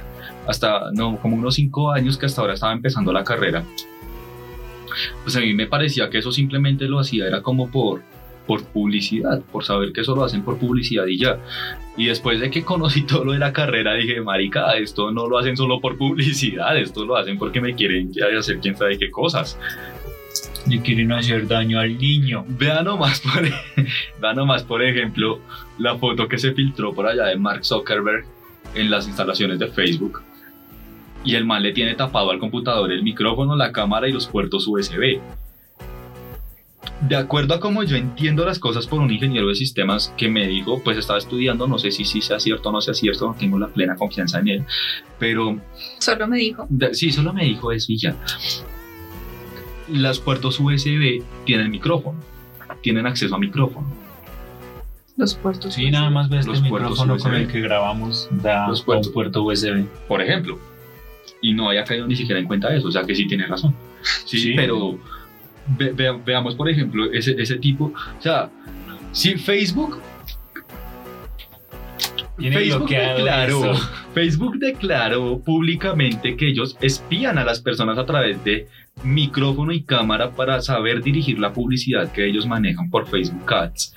hasta, 0.47 0.91
no, 0.93 1.17
como 1.17 1.37
unos 1.37 1.55
cinco 1.55 1.91
años 1.91 2.19
que 2.19 2.27
hasta 2.27 2.43
ahora 2.43 2.53
estaba 2.53 2.75
empezando 2.75 3.15
la 3.15 3.25
carrera, 3.25 3.65
pues 5.23 5.37
a 5.37 5.41
mí 5.41 5.55
me 5.55 5.67
parecía 5.67 6.11
que 6.11 6.19
eso 6.19 6.33
simplemente 6.33 6.87
lo 6.87 6.99
hacía, 6.99 7.27
era 7.27 7.43
como 7.43 7.71
por, 7.71 8.03
por 8.47 8.65
publicidad, 8.65 9.41
por 9.53 9.65
saber 9.65 9.93
que 9.93 10.03
eso 10.03 10.15
lo 10.15 10.25
hacen 10.25 10.43
por 10.43 10.59
publicidad 10.59 11.07
y 11.07 11.19
ya. 11.19 11.39
Y 11.97 12.07
después 12.07 12.41
de 12.41 12.51
que 12.51 12.65
conocí 12.65 13.03
todo 13.07 13.25
lo 13.25 13.33
de 13.33 13.39
la 13.39 13.53
carrera, 13.53 13.95
dije, 13.95 14.21
marica, 14.21 14.73
esto 14.73 15.11
no 15.11 15.27
lo 15.27 15.39
hacen 15.39 15.57
solo 15.57 15.81
por 15.81 15.97
publicidad, 15.97 16.77
esto 16.77 17.05
lo 17.05 17.17
hacen 17.17 17.39
porque 17.39 17.61
me 17.61 17.75
quieren 17.75 18.11
hacer 18.39 18.59
quién 18.59 18.77
sabe 18.77 18.99
qué 18.99 19.11
cosas. 19.11 19.59
Y 20.67 20.79
quieren 20.79 21.13
hacer 21.13 21.47
daño 21.49 21.81
al 21.81 21.99
niño. 21.99 22.45
Vean 22.49 22.85
nomás, 22.85 23.21
por, 23.21 23.43
vean 24.21 24.37
nomás, 24.37 24.63
por 24.63 24.83
ejemplo, 24.83 25.41
la 25.79 25.97
foto 25.99 26.29
que 26.29 26.39
se 26.39 26.53
filtró 26.53 26.95
por 26.95 27.07
allá 27.07 27.27
de 27.27 27.37
Mark 27.37 27.65
Zuckerberg 27.65 28.25
en 28.75 28.91
las 28.91 29.07
instalaciones 29.07 29.59
de 29.59 29.69
Facebook. 29.69 30.23
Y 31.25 31.35
el 31.37 31.45
man 31.45 31.63
le 31.63 31.73
tiene 31.73 31.95
tapado 31.95 32.31
al 32.31 32.39
computador 32.39 32.91
el 32.93 33.03
micrófono, 33.03 33.55
la 33.57 33.71
cámara 33.73 34.09
y 34.09 34.13
los 34.13 34.27
puertos 34.27 34.67
USB. 34.67 35.21
De 37.09 37.17
acuerdo 37.17 37.55
a 37.55 37.61
cómo 37.61 37.83
yo 37.85 37.97
entiendo 37.97 38.45
las 38.45 38.59
cosas 38.59 38.87
por 38.87 39.01
un 39.01 39.11
ingeniero 39.13 39.49
de 39.49 39.55
sistemas 39.57 40.13
que 40.17 40.29
me 40.29 40.47
dijo, 40.47 40.81
pues 40.83 40.97
estaba 40.99 41.19
estudiando, 41.19 41.67
no 41.67 41.79
sé 41.79 41.91
si 41.91 42.05
sí 42.05 42.21
sea 42.23 42.39
cierto 42.41 42.69
o 42.69 42.73
no 42.73 42.81
sea 42.81 42.95
cierto, 42.95 43.27
no 43.27 43.35
tengo 43.35 43.59
la 43.59 43.69
plena 43.69 43.97
confianza 43.97 44.39
en 44.41 44.49
él, 44.49 44.65
pero 45.19 45.59
Solo 45.99 46.27
me 46.29 46.39
dijo. 46.39 46.67
de- 46.69 46.95
sí, 46.95 47.11
solo 47.11 47.33
me 47.33 47.45
dijo 47.45 47.73
eso 47.73 47.93
y 47.93 47.99
ya. 47.99 48.17
Los 49.89 50.21
puertos 50.21 50.59
USB 50.61 51.23
tienen 51.45 51.71
micrófono, 51.71 52.19
tienen 52.83 53.07
acceso 53.07 53.35
a 53.35 53.39
micrófono. 53.39 53.87
Los 55.17 55.35
puertos. 55.35 55.75
Sí, 55.75 55.91
nada 55.91 56.09
más 56.11 56.29
ves 56.31 56.47
Los 56.47 56.59
este 56.59 56.69
puertos 56.71 56.91
micrófono 56.93 57.19
con 57.23 57.35
el 57.35 57.47
que 57.49 57.61
grabamos 57.61 58.29
da 58.31 58.69
Los 58.69 58.83
puertos. 58.83 59.09
un 59.09 59.13
puerto 59.13 59.43
USB. 59.43 59.85
por 60.09 60.23
ejemplo. 60.23 60.59
Y 61.41 61.53
no 61.55 61.69
haya 61.69 61.85
caído 61.85 62.07
ni 62.07 62.17
siquiera 62.17 62.41
en 62.41 62.47
cuenta 62.47 62.75
eso, 62.75 62.89
o 62.89 62.93
sea 62.93 63.03
que 63.05 63.15
sí 63.15 63.27
tiene 63.27 63.47
razón. 63.47 63.75
Sí, 64.25 64.39
Sí. 64.39 64.53
pero 64.57 64.99
ve- 65.79 65.93
ve- 65.93 66.21
veamos, 66.25 66.55
por 66.55 66.69
ejemplo, 66.69 67.11
ese, 67.13 67.35
ese 67.41 67.57
tipo. 67.57 67.93
O 68.19 68.23
sea, 68.23 68.51
si 69.13 69.37
Facebook. 69.37 70.01
Tiene 72.39 72.57
Facebook 72.57 72.89
declaró, 72.89 73.73
eso. 73.73 73.89
Facebook 74.15 74.59
declaró 74.59 75.39
públicamente 75.45 76.37
que 76.37 76.49
ellos 76.49 76.77
espían 76.81 77.39
a 77.39 77.45
las 77.45 77.61
personas 77.61 77.99
a 77.99 78.07
través 78.07 78.43
de 78.43 78.67
micrófono 79.05 79.71
y 79.73 79.83
cámara 79.83 80.31
para 80.31 80.61
saber 80.63 81.03
dirigir 81.03 81.39
la 81.39 81.53
publicidad 81.53 82.11
que 82.11 82.27
ellos 82.27 82.47
manejan 82.47 82.91
por 82.91 83.07
Facebook 83.07 83.53
Ads. 83.53 83.95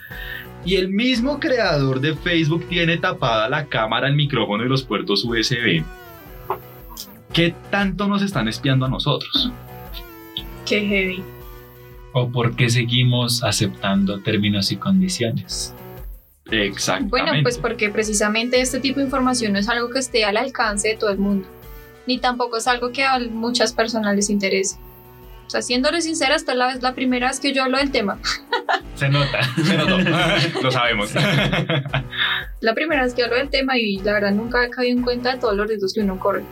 Y 0.66 0.76
el 0.76 0.90
mismo 0.90 1.40
creador 1.40 2.02
de 2.02 2.14
Facebook 2.16 2.68
tiene 2.68 2.98
tapada 2.98 3.48
la 3.50 3.66
cámara, 3.68 4.08
el 4.08 4.16
micrófono 4.16 4.66
y 4.66 4.70
los 4.70 4.84
puertos 4.84 5.24
USB. 5.24 5.84
¿Qué 7.36 7.54
tanto 7.70 8.08
nos 8.08 8.22
están 8.22 8.48
espiando 8.48 8.86
a 8.86 8.90
nosotros? 8.90 9.52
Qué 10.66 10.80
heavy. 10.80 11.22
¿O 12.14 12.30
por 12.30 12.56
qué 12.56 12.70
seguimos 12.70 13.44
aceptando 13.44 14.22
términos 14.22 14.72
y 14.72 14.78
condiciones? 14.78 15.74
Exactamente. 16.50 17.10
Bueno, 17.10 17.44
pues 17.44 17.58
porque 17.58 17.90
precisamente 17.90 18.62
este 18.62 18.80
tipo 18.80 19.02
de 19.02 19.08
información 19.08 19.52
no 19.52 19.60
es 19.60 19.68
algo 19.68 19.90
que 19.90 20.00
esté 20.00 20.24
al 20.24 20.38
alcance 20.38 20.88
de 20.88 20.96
todo 20.96 21.10
el 21.10 21.18
mundo, 21.18 21.46
ni 22.08 22.20
tampoco 22.20 22.56
es 22.56 22.70
algo 22.70 22.94
que 22.94 23.04
a 23.04 23.20
muchas 23.20 23.74
personas 23.74 24.16
les 24.16 24.30
interese. 24.30 24.78
O 25.46 25.50
sea, 25.50 25.62
siéndole 25.62 26.00
sincera, 26.00 26.36
esta 26.36 26.54
es 26.54 26.58
la, 26.58 26.72
es 26.72 26.82
la 26.84 26.96
primera 26.96 27.28
vez 27.28 27.42
que 27.42 27.52
yo 27.52 27.64
hablo 27.64 27.80
del 27.80 27.92
tema. 27.92 28.18
Se 28.96 29.10
nota. 29.10 29.44
Se 29.62 29.76
notó. 29.76 29.98
Lo 30.64 30.72
sabemos. 30.72 31.14
La 32.62 32.74
primera 32.74 33.04
vez 33.04 33.14
que 33.14 33.26
hablo 33.26 33.36
del 33.36 33.50
tema 33.50 33.78
y 33.78 33.98
la 33.98 34.14
verdad 34.14 34.32
nunca 34.32 34.64
he 34.64 34.70
caído 34.70 34.98
en 34.98 35.04
cuenta 35.04 35.34
de 35.34 35.40
todos 35.42 35.58
los 35.58 35.68
riesgos 35.68 35.94
que 35.94 36.00
uno 36.00 36.18
corre. 36.18 36.46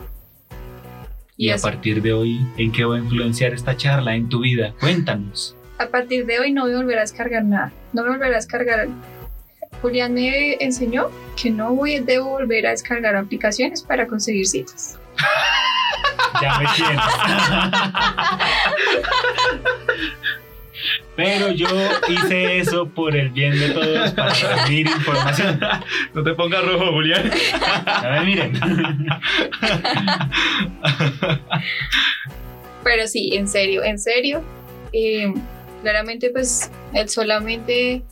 Y 1.36 1.50
a 1.50 1.58
partir 1.58 2.00
de 2.00 2.12
hoy, 2.12 2.40
¿en 2.56 2.70
qué 2.70 2.84
va 2.84 2.94
a 2.96 2.98
influenciar 2.98 3.52
esta 3.52 3.76
charla 3.76 4.14
en 4.14 4.28
tu 4.28 4.40
vida? 4.40 4.72
Cuéntanos. 4.80 5.56
a 5.78 5.86
partir 5.88 6.24
de 6.26 6.38
hoy 6.38 6.52
no 6.52 6.62
voy 6.62 6.74
a 6.74 6.76
volver 6.76 6.98
a 6.98 7.00
descargar 7.00 7.44
nada. 7.44 7.72
No 7.92 8.02
voy 8.02 8.10
a 8.10 8.14
volver 8.14 8.32
a 8.32 8.36
descargar. 8.36 8.88
Julián 9.82 10.14
me 10.14 10.54
enseñó 10.60 11.10
que 11.40 11.50
no 11.50 11.74
voy, 11.74 11.98
debo 11.98 12.30
volver 12.30 12.66
a 12.68 12.70
descargar 12.70 13.16
aplicaciones 13.16 13.82
para 13.82 14.06
conseguir 14.06 14.46
citas. 14.46 14.98
Ya 16.42 16.58
me 16.58 16.66
tienes. 16.74 17.00
Pero 21.16 21.50
yo 21.52 21.66
hice 22.08 22.58
eso 22.58 22.88
por 22.88 23.16
el 23.16 23.30
bien 23.30 23.58
de 23.58 23.70
todos 23.70 24.10
para 24.12 24.32
reunir 24.34 24.86
información. 24.86 25.60
no 26.14 26.22
te 26.22 26.34
pongas 26.34 26.64
rojo, 26.64 26.92
Julián. 26.92 27.30
A 27.86 28.08
ver, 28.08 28.24
miren. 28.24 28.52
Pero 32.82 33.06
sí, 33.06 33.30
en 33.34 33.48
serio, 33.48 33.82
en 33.84 33.98
serio. 33.98 34.42
eh, 34.92 35.32
claramente, 35.82 36.30
pues, 36.30 36.70
el 36.92 37.08
solamente 37.08 38.02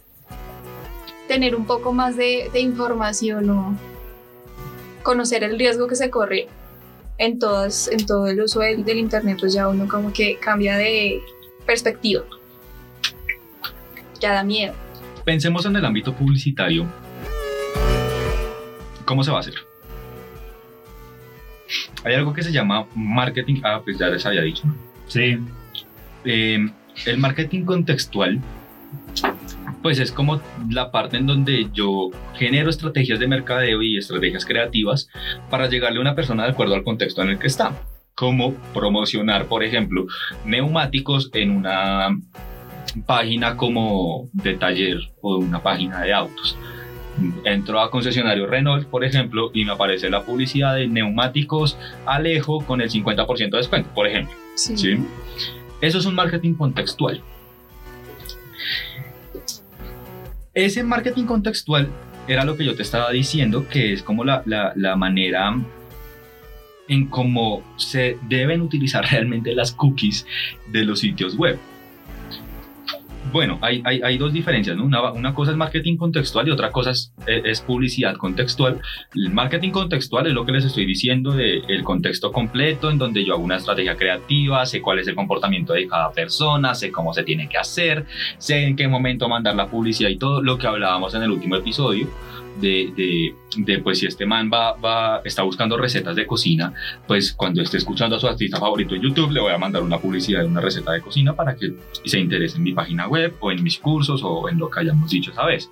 tener 1.29 1.55
un 1.55 1.67
poco 1.67 1.93
más 1.93 2.17
de, 2.17 2.51
de 2.53 2.61
información 2.61 3.49
o 3.51 3.77
conocer 5.03 5.45
el 5.45 5.59
riesgo 5.59 5.87
que 5.89 5.97
se 5.97 6.11
corre 6.11 6.49
en, 7.19 7.39
todas, 7.39 7.89
en 7.89 8.05
todo 8.07 8.27
el 8.27 8.41
uso 8.41 8.61
del, 8.61 8.85
del 8.85 8.99
Internet, 8.99 9.39
pues 9.41 9.53
ya 9.55 9.69
uno 9.69 9.89
como 9.89 10.13
que 10.13 10.37
cambia 10.37 10.77
de 10.77 11.21
perspectiva. 11.65 12.25
Ya 14.23 14.33
da 14.35 14.45
miedo. 14.45 14.73
Pensemos 15.25 15.67
en 15.67 15.75
el 15.75 15.85
ámbito 15.85 16.15
publicitario. 16.15 16.87
¿Cómo 19.05 19.25
se 19.25 19.33
va 19.33 19.39
a 19.39 19.41
hacer? 19.41 19.55
Hay 22.05 22.15
algo 22.15 22.33
que 22.33 22.45
se 22.45 22.53
llama 22.53 22.87
marketing. 22.95 23.61
Ah, 23.65 23.81
pues 23.83 23.99
ya 23.99 24.07
les 24.07 24.25
había 24.25 24.43
dicho. 24.43 24.63
Sí. 25.09 25.39
Eh, 26.25 26.71
el 27.05 27.19
marketing 27.19 27.65
contextual, 27.65 28.41
pues 29.83 29.99
es 29.99 30.13
como 30.13 30.41
la 30.71 30.93
parte 30.93 31.17
en 31.17 31.27
donde 31.27 31.69
yo 31.73 32.11
genero 32.35 32.71
estrategias 32.71 33.19
de 33.19 33.27
mercadeo 33.27 33.83
y 33.83 33.99
estrategias 33.99 34.47
creativas 34.47 35.09
para 35.51 35.69
llegarle 35.69 35.99
a 35.99 36.03
una 36.03 36.15
persona 36.15 36.45
de 36.45 36.51
acuerdo 36.51 36.77
al 36.77 36.85
contexto 36.85 37.23
en 37.23 37.31
el 37.31 37.39
que 37.41 37.49
está. 37.49 37.73
Como 38.15 38.55
promocionar, 38.73 39.47
por 39.47 39.65
ejemplo, 39.65 40.07
neumáticos 40.45 41.31
en 41.33 41.51
una 41.51 42.11
página 43.07 43.57
como 43.57 44.29
de 44.33 44.55
taller 44.55 44.99
o 45.21 45.37
una 45.39 45.63
página 45.63 46.01
de 46.03 46.13
autos. 46.13 46.57
Entro 47.45 47.79
a 47.81 47.91
concesionario 47.91 48.47
Renault, 48.47 48.87
por 48.89 49.05
ejemplo, 49.05 49.51
y 49.53 49.65
me 49.65 49.73
aparece 49.73 50.09
la 50.11 50.23
publicidad 50.25 50.75
de 50.77 50.89
neumáticos 50.89 51.77
Alejo 52.07 52.65
con 52.65 52.81
el 52.81 52.91
50% 52.91 53.51
de 53.51 53.57
descuento, 53.59 53.91
por 53.95 54.07
ejemplo. 54.07 54.35
Sí. 54.55 54.77
¿sí? 54.77 54.99
Eso 55.81 55.99
es 55.99 56.07
un 56.07 56.15
marketing 56.15 56.55
contextual. 56.55 57.21
Ese 60.55 60.83
marketing 60.85 61.25
contextual 61.25 61.89
era 62.29 62.45
lo 62.45 62.57
que 62.57 62.65
yo 62.65 62.75
te 62.75 62.83
estaba 62.83 63.11
diciendo, 63.11 63.67
que 63.69 63.93
es 63.93 64.03
como 64.03 64.25
la, 64.25 64.43
la- 64.47 64.73
la 64.77 64.97
manera 64.97 65.55
en 66.89 67.07
cómo 67.09 67.63
se 67.77 68.19
deben 68.29 68.61
utilizar 68.61 69.05
realmente 69.11 69.55
las 69.55 69.73
cookies 69.73 70.27
de 70.71 70.85
los 70.85 71.01
sitios 71.01 71.37
web. 71.37 71.59
Bueno, 73.33 73.59
hay, 73.63 73.83
hay, 73.85 74.03
hay 74.03 74.19
dos 74.19 74.33
diferencias, 74.33 74.77
¿no? 74.77 74.85
Una, 74.85 75.11
una 75.13 75.35
cosa 75.35 75.53
es 75.53 75.57
marketing 75.57 75.97
contextual 75.97 76.49
y 76.49 76.51
otra 76.51 76.71
cosa 76.71 76.91
es, 76.91 77.13
eh, 77.27 77.43
es 77.45 77.61
publicidad 77.63 78.17
contextual. 78.17 78.81
El 79.15 79.31
marketing 79.31 79.71
contextual 79.71 80.27
es 80.27 80.35
lo 80.35 80.45
que 80.45 80.53
les 80.53 80.65
estoy 80.65 80.85
diciendo 80.85 81.33
del 81.33 81.63
el 81.69 81.83
contexto 81.83 82.31
completo, 82.31 82.91
en 82.91 82.99
donde 82.99 83.25
yo 83.25 83.35
hago 83.35 83.43
una 83.43 83.57
estrategia 83.57 83.97
creativa, 83.97 84.67
sé 84.67 84.83
cuál 84.83 84.99
es 84.99 85.09
el 85.09 85.15
comportamiento 85.15 85.73
de 85.73 85.87
cada 85.87 86.13
persona, 86.13 86.75
sé 86.75 86.93
cómo 86.93 87.15
se 87.15 87.23
tiene 87.23 87.49
que 87.49 87.57
hacer, 87.57 88.05
sé 88.39 88.67
en 88.67 88.77
qué 88.77 88.87
momento 88.87 89.29
mandar 89.29 89.55
la 89.55 89.67
publicidad 89.67 90.11
y 90.11 90.17
todo 90.17 90.43
lo 90.43 90.59
que 90.59 90.67
hablábamos 90.67 91.15
en 91.15 91.23
el 91.23 91.31
último 91.31 91.57
episodio 91.57 92.09
de, 92.61 92.93
de, 92.97 93.35
de, 93.57 93.79
pues 93.79 93.99
si 93.99 94.07
este 94.07 94.27
man 94.27 94.51
va, 94.53 94.75
va, 94.75 95.21
está 95.25 95.43
buscando 95.43 95.77
recetas 95.77 96.17
de 96.17 96.27
cocina, 96.27 96.73
pues 97.07 97.33
cuando 97.33 97.63
esté 97.63 97.79
escuchando 97.79 98.17
a 98.17 98.21
su 98.21 98.27
artista 98.27 98.59
favorito 98.59 98.95
en 98.95 99.03
YouTube, 99.03 99.31
le 99.31 99.41
voy 99.41 99.53
a 99.53 99.59
mandar 99.59 99.83
una 99.83 99.99
publicidad 99.99 100.41
de 100.41 100.47
una 100.47 100.61
receta 100.61 100.93
de 100.93 101.01
cocina 101.01 101.35
para 101.35 101.57
que 101.57 101.73
se 102.05 102.19
interese 102.19 102.57
en 102.57 102.63
mi 102.63 102.73
página 102.73 103.09
web 103.09 103.35
o 103.41 103.51
en 103.51 103.63
mis 103.63 103.79
cursos 103.79 104.23
o 104.25 104.49
en 104.49 104.59
lo 104.59 104.71
que 104.71 104.81
hayamos 104.81 105.11
dicho 105.11 105.31
esa 105.31 105.47
vez. 105.47 105.71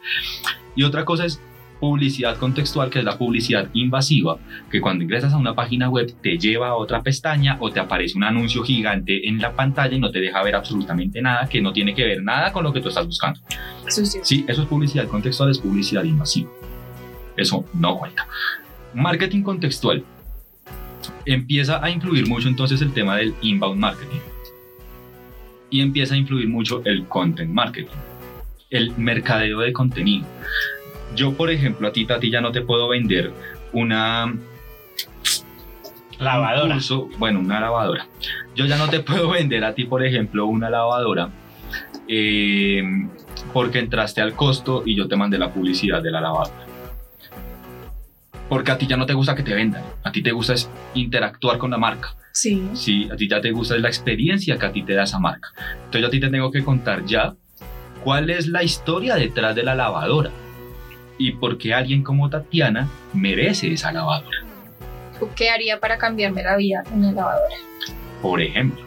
Y 0.75 0.85
otra 0.85 1.05
cosa 1.05 1.25
es 1.25 1.41
publicidad 1.81 2.37
contextual, 2.37 2.91
que 2.91 3.01
es 3.01 3.05
la 3.05 3.19
publicidad 3.19 3.69
invasiva, 3.73 4.39
que 4.71 4.81
cuando 4.81 5.03
ingresas 5.03 5.33
a 5.33 5.39
una 5.39 5.55
página 5.55 5.89
web 5.89 6.15
te 6.23 6.39
lleva 6.39 6.69
a 6.69 6.75
otra 6.77 7.03
pestaña 7.03 7.57
o 7.61 7.71
te 7.71 7.81
aparece 7.81 8.17
un 8.17 8.25
anuncio 8.25 8.63
gigante 8.63 9.27
en 9.27 9.39
la 9.39 9.57
pantalla 9.57 9.97
y 9.97 10.01
no 10.01 10.11
te 10.11 10.21
deja 10.21 10.43
ver 10.43 10.55
absolutamente 10.55 11.23
nada 11.23 11.49
que 11.49 11.61
no 11.61 11.73
tiene 11.73 11.95
que 11.95 12.05
ver 12.05 12.23
nada 12.23 12.53
con 12.53 12.63
lo 12.63 12.73
que 12.73 12.81
tú 12.81 12.89
estás 12.89 13.07
buscando. 13.07 13.41
Sucio. 13.89 14.21
Sí, 14.23 14.45
eso 14.47 14.63
es 14.63 14.69
publicidad 14.69 15.09
contextual, 15.09 15.51
es 15.51 15.59
publicidad 15.59 16.05
invasiva. 16.05 16.51
Eso 17.37 17.65
no 17.75 17.97
cuenta. 17.99 18.27
Marketing 18.95 19.43
contextual. 19.43 20.05
Empieza 21.25 21.83
a 21.83 21.91
influir 21.91 22.29
mucho 22.29 22.49
entonces 22.49 22.81
el 22.83 22.93
tema 22.93 23.17
del 23.17 23.35
inbound 23.41 23.79
marketing. 23.79 24.19
Y 25.71 25.81
empieza 25.81 26.15
a 26.15 26.19
influir 26.19 26.49
mucho 26.49 26.83
el 26.85 27.07
content 27.07 27.53
marketing. 27.53 27.97
El 28.71 28.97
mercadeo 28.97 29.61
de 29.61 29.73
contenido. 29.73 30.27
Yo, 31.15 31.33
por 31.33 31.51
ejemplo, 31.51 31.89
a 31.89 31.93
ti, 31.93 32.05
Tati, 32.05 32.31
ya 32.31 32.41
no 32.41 32.53
te 32.53 32.61
puedo 32.61 32.89
vender 32.89 33.33
una 33.73 34.33
Lavadora. 36.19 36.65
un 36.65 36.73
curso, 36.73 37.09
bueno, 37.19 37.41
una 37.41 37.61
lavadora. 37.61 38.07
Yo 38.55 38.67
ya 38.67 38.77
no 38.77 38.89
te 38.89 39.01
puedo 39.01 39.31
vender 39.31 39.65
a 39.65 39.75
ti, 39.75 39.85
por 39.85 40.05
ejemplo, 40.05 40.47
una 40.47 40.69
lavadora 40.69 41.31
eh, 42.07 42.83
porque 43.53 43.79
entraste 43.79 44.21
al 44.21 44.35
costo 44.35 44.83
y 44.85 44.97
yo 44.97 45.09
te 45.09 45.17
mandé 45.17 45.39
la 45.39 45.53
publicidad 45.53 46.03
de 46.03 46.11
la 46.11 46.21
lavadora. 46.21 46.67
Porque 48.51 48.71
a 48.71 48.77
ti 48.77 48.87
ya 48.87 48.99
no 48.99 49.07
te 49.07 49.15
gusta 49.15 49.35
que 49.35 49.43
te 49.43 49.55
vendan, 49.55 49.83
a 50.05 50.13
ti 50.13 50.23
te 50.23 50.33
gusta 50.33 50.53
es 50.53 50.69
interactuar 50.93 51.57
con 51.57 51.71
la 51.71 51.79
marca. 51.79 52.15
Sí. 52.33 52.69
Sí, 52.75 53.09
a 53.11 53.17
ti 53.17 53.27
ya 53.27 53.41
te 53.41 53.51
gusta 53.53 53.77
es 53.77 53.81
la 53.81 53.89
experiencia 53.89 54.59
que 54.59 54.67
a 54.67 54.73
ti 54.73 54.83
te 54.83 54.93
da 54.93 55.05
esa 55.05 55.19
marca. 55.19 55.49
Entonces 55.77 56.03
yo 56.03 56.07
a 56.09 56.11
ti 56.11 56.21
te 56.21 56.29
tengo 56.29 56.51
que 56.51 56.63
contar 56.63 57.07
ya 57.07 57.33
cuál 58.05 58.29
es 58.29 58.47
la 58.47 58.63
historia 58.63 59.15
detrás 59.15 59.55
de 59.57 59.63
la 59.63 59.75
lavadora 59.75 60.31
y 61.17 61.33
por 61.33 61.57
qué 61.57 61.73
alguien 61.73 62.03
como 62.03 62.29
Tatiana 62.29 62.91
merece 63.15 63.73
esa 63.73 63.91
lavadora. 63.91 64.45
¿Qué 65.35 65.49
haría 65.49 65.81
para 65.81 65.97
cambiarme 65.97 66.43
la 66.43 66.57
vida 66.57 66.83
en 66.93 67.03
la 67.03 67.13
lavadora? 67.13 67.55
por 68.23 68.41
ejemplo. 68.41 68.85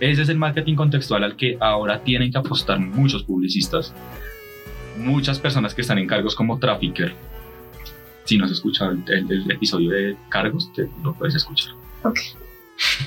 Ese 0.00 0.22
es 0.22 0.28
el 0.30 0.38
marketing 0.38 0.76
contextual 0.76 1.24
al 1.24 1.36
que 1.36 1.58
ahora 1.60 2.00
tienen 2.02 2.32
que 2.32 2.38
apostar 2.38 2.78
muchos 2.78 3.22
publicistas, 3.24 3.92
muchas 5.00 5.38
personas 5.38 5.74
que 5.74 5.82
están 5.82 5.98
en 5.98 6.06
cargos 6.06 6.34
como 6.34 6.58
trafficker. 6.58 7.14
Si 8.24 8.36
no 8.38 8.44
has 8.44 8.52
escuchado 8.52 8.92
el, 8.92 9.02
el- 9.08 9.32
el 9.32 9.50
episodio 9.50 9.90
de 9.90 10.16
cargos, 10.28 10.72
te 10.72 10.88
lo 11.02 11.14
puedes 11.14 11.34
escuchar. 11.34 11.74
Ok. 12.04 12.18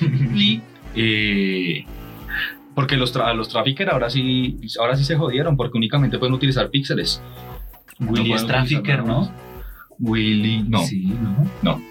y 0.34 0.60
eh, 0.94 1.84
porque 2.74 2.96
los, 2.96 3.12
tra 3.12 3.32
los 3.34 3.48
trafficker 3.48 3.88
ahora 3.90 4.10
sí, 4.10 4.58
ahora 4.78 4.96
sí 4.96 5.04
se 5.04 5.16
jodieron 5.16 5.56
porque 5.56 5.78
únicamente 5.78 6.18
pueden 6.18 6.34
utilizar 6.34 6.70
píxeles. 6.70 7.20
Willy 8.00 8.30
No 8.30 8.36
es 8.36 8.46
trafficker, 8.46 9.04
¿no? 9.04 9.30
Willy, 10.00 10.62
no, 10.64 10.84
Sí, 10.84 11.04
¿no? 11.06 11.50
no. 11.62 11.82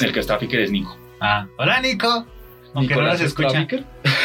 El 0.00 0.12
que 0.12 0.20
es 0.20 0.26
trafficker 0.26 0.60
es 0.60 0.70
Nico. 0.70 0.96
Ah, 1.20 1.46
hola 1.58 1.80
Nico. 1.80 2.24
Aunque 2.74 2.94
no 2.94 3.00
Nicolás 3.00 3.12
nos 3.14 3.20
es 3.20 3.26
escucha. 3.28 3.48
trafficker. 3.50 3.84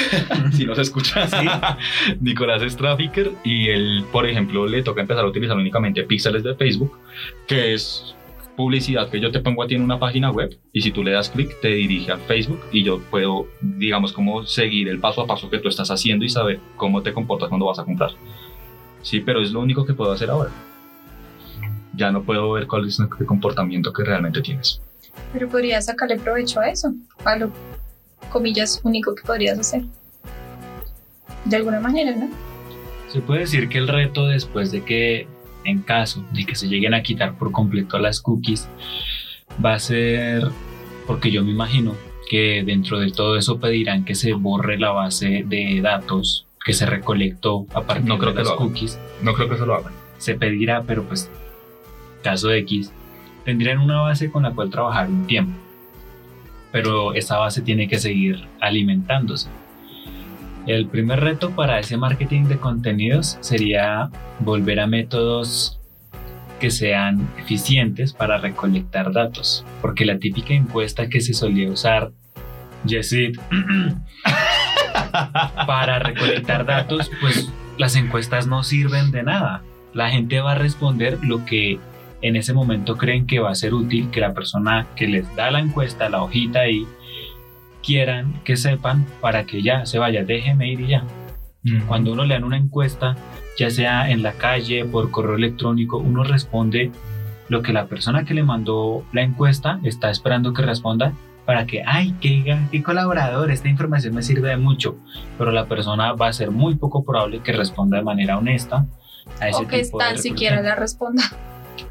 si 0.53 0.65
no 0.65 0.75
se 0.75 0.81
escucha. 0.81 1.27
Sí. 1.27 1.47
Nicolás 2.21 2.61
es 2.61 2.75
trafficker 2.75 3.31
y 3.43 3.69
él, 3.69 4.05
por 4.11 4.27
ejemplo, 4.27 4.67
le 4.67 4.83
toca 4.83 5.01
empezar 5.01 5.23
a 5.23 5.27
utilizar 5.27 5.57
únicamente 5.57 6.03
píxeles 6.03 6.43
de 6.43 6.55
Facebook, 6.55 6.97
que 7.47 7.73
es 7.73 8.15
publicidad 8.55 9.09
que 9.09 9.19
yo 9.19 9.31
te 9.31 9.41
pongo 9.41 9.63
a 9.63 9.67
ti 9.67 9.75
en 9.75 9.81
una 9.81 9.99
página 9.99 10.31
web 10.31 10.57
y 10.71 10.81
si 10.81 10.91
tú 10.91 11.03
le 11.03 11.11
das 11.11 11.29
clic 11.29 11.59
te 11.61 11.69
dirige 11.69 12.11
a 12.11 12.17
Facebook 12.17 12.61
y 12.71 12.83
yo 12.83 12.99
puedo, 12.99 13.47
digamos, 13.61 14.13
como 14.13 14.45
seguir 14.45 14.87
el 14.87 14.99
paso 14.99 15.21
a 15.21 15.27
paso 15.27 15.49
que 15.49 15.59
tú 15.59 15.67
estás 15.67 15.91
haciendo 15.91 16.23
y 16.23 16.29
saber 16.29 16.59
cómo 16.77 17.01
te 17.01 17.11
comportas 17.13 17.49
cuando 17.49 17.65
vas 17.65 17.79
a 17.79 17.83
comprar. 17.83 18.11
Sí, 19.01 19.19
pero 19.19 19.41
es 19.41 19.51
lo 19.51 19.59
único 19.59 19.85
que 19.85 19.93
puedo 19.93 20.11
hacer 20.11 20.29
ahora. 20.29 20.51
Ya 21.93 22.11
no 22.11 22.23
puedo 22.23 22.51
ver 22.51 22.67
cuál 22.67 22.87
es 22.87 22.99
el 22.99 23.07
comportamiento 23.25 23.91
que 23.93 24.03
realmente 24.03 24.41
tienes. 24.41 24.81
Pero 25.31 25.47
podrías 25.47 25.85
sacarle 25.85 26.17
provecho 26.17 26.59
a 26.59 26.69
eso, 26.69 26.93
a 27.23 27.35
lo, 27.37 27.51
comillas, 28.35 28.81
único 28.83 29.15
que 29.15 29.23
podrías 29.23 29.57
hacer. 29.57 29.83
De 31.45 31.55
alguna 31.55 31.79
manera, 31.79 32.13
¿no? 32.15 32.27
Se 33.07 33.21
puede 33.21 33.41
decir 33.41 33.69
que 33.69 33.77
el 33.77 33.87
reto 33.87 34.27
después 34.27 34.71
de 34.73 34.83
que, 34.83 35.25
en 35.63 35.81
caso 35.83 36.25
de 36.33 36.45
que 36.45 36.55
se 36.55 36.67
lleguen 36.67 36.93
a 36.93 37.01
quitar 37.01 37.37
por 37.37 37.51
completo 37.53 37.97
las 37.97 38.19
cookies, 38.19 38.67
va 39.63 39.75
a 39.75 39.79
ser, 39.79 40.49
porque 41.07 41.31
yo 41.31 41.43
me 41.45 41.51
imagino 41.51 41.95
que 42.29 42.63
dentro 42.65 42.99
de 42.99 43.11
todo 43.11 43.37
eso 43.37 43.57
pedirán 43.57 44.03
que 44.03 44.15
se 44.15 44.33
borre 44.33 44.77
la 44.77 44.91
base 44.91 45.43
de 45.47 45.79
datos 45.81 46.45
que 46.65 46.73
se 46.73 46.85
recolectó 46.85 47.67
a 47.73 47.83
partir 47.83 48.05
No 48.05 48.17
creo 48.17 48.31
de 48.31 48.37
que 48.37 48.43
las 48.43 48.51
hagan. 48.51 48.67
cookies. 48.67 48.99
No 49.21 49.33
creo 49.33 49.47
que 49.47 49.55
eso 49.55 49.65
lo 49.65 49.75
hagan. 49.75 49.93
Se 50.17 50.33
pedirá, 50.33 50.81
pero 50.83 51.03
pues, 51.03 51.29
caso 52.21 52.51
X, 52.51 52.91
tendrían 53.45 53.79
una 53.79 54.01
base 54.01 54.29
con 54.29 54.43
la 54.43 54.51
cual 54.51 54.69
trabajar 54.71 55.07
un 55.07 55.25
tiempo. 55.25 55.53
Pero 56.75 57.13
esa 57.13 57.37
base 57.37 57.61
tiene 57.61 57.87
que 57.87 57.99
seguir 57.99 58.49
alimentándose. 58.59 59.47
El 60.67 60.87
primer 60.87 61.21
reto 61.21 61.51
para 61.51 61.79
ese 61.79 61.95
marketing 61.95 62.49
de 62.49 62.57
contenidos 62.57 63.37
sería 63.39 64.09
volver 64.39 64.81
a 64.81 64.85
métodos 64.85 65.79
que 66.59 66.71
sean 66.71 67.29
eficientes 67.39 68.11
para 68.11 68.39
recolectar 68.39 69.13
datos, 69.13 69.65
porque 69.81 70.03
la 70.03 70.19
típica 70.19 70.53
encuesta 70.53 71.07
que 71.07 71.21
se 71.21 71.33
solía 71.33 71.69
usar, 71.71 72.11
Yesid, 72.83 73.39
para 75.65 75.99
recolectar 75.99 76.65
datos, 76.65 77.09
pues 77.21 77.49
las 77.77 77.95
encuestas 77.95 78.47
no 78.47 78.63
sirven 78.63 79.11
de 79.11 79.23
nada. 79.23 79.63
La 79.93 80.09
gente 80.09 80.41
va 80.41 80.51
a 80.51 80.55
responder 80.55 81.19
lo 81.21 81.45
que 81.45 81.79
en 82.27 82.35
ese 82.35 82.53
momento 82.53 82.97
creen 82.97 83.27
que 83.27 83.39
va 83.39 83.51
a 83.51 83.55
ser 83.55 83.73
útil, 83.73 84.09
que 84.09 84.19
la 84.19 84.33
persona 84.33 84.87
que 84.95 85.07
les 85.07 85.35
da 85.35 85.51
la 85.51 85.59
encuesta, 85.59 86.09
la 86.09 86.23
hojita 86.23 86.61
ahí, 86.61 86.87
quieran 87.83 88.33
que 88.43 88.57
sepan 88.57 89.05
para 89.21 89.45
que 89.45 89.61
ya 89.61 89.85
se 89.85 89.99
vaya, 89.99 90.23
déjeme 90.23 90.71
ir 90.71 90.81
y 90.81 90.87
ya. 90.87 91.03
Cuando 91.87 92.13
uno 92.13 92.25
le 92.25 92.35
dan 92.35 92.43
una 92.43 92.57
encuesta, 92.57 93.15
ya 93.57 93.69
sea 93.69 94.09
en 94.09 94.21
la 94.21 94.33
calle, 94.33 94.85
por 94.85 95.11
correo 95.11 95.35
electrónico, 95.35 95.97
uno 95.97 96.23
responde 96.23 96.91
lo 97.47 97.61
que 97.61 97.73
la 97.73 97.85
persona 97.85 98.25
que 98.25 98.33
le 98.33 98.43
mandó 98.43 99.03
la 99.13 99.21
encuesta 99.21 99.79
está 99.83 100.09
esperando 100.09 100.53
que 100.53 100.63
responda 100.63 101.13
para 101.45 101.67
que, 101.67 101.83
ay, 101.85 102.15
qué, 102.21 102.57
qué 102.71 102.83
colaborador, 102.83 103.51
esta 103.51 103.69
información 103.69 104.15
me 104.15 104.23
sirve 104.23 104.49
de 104.49 104.57
mucho, 104.57 104.97
pero 105.37 105.51
la 105.51 105.67
persona 105.67 106.13
va 106.13 106.27
a 106.27 106.33
ser 106.33 106.49
muy 106.49 106.75
poco 106.75 107.03
probable 107.03 107.41
que 107.41 107.51
responda 107.51 107.97
de 107.97 108.03
manera 108.03 108.37
honesta 108.37 108.87
a 109.39 109.49
ese 109.49 109.63
O 109.63 109.67
que 109.67 109.83
tipo 109.83 109.99
de 109.99 110.05
tan 110.05 110.17
siquiera 110.17 110.61
la 110.61 110.75
responda. 110.75 111.23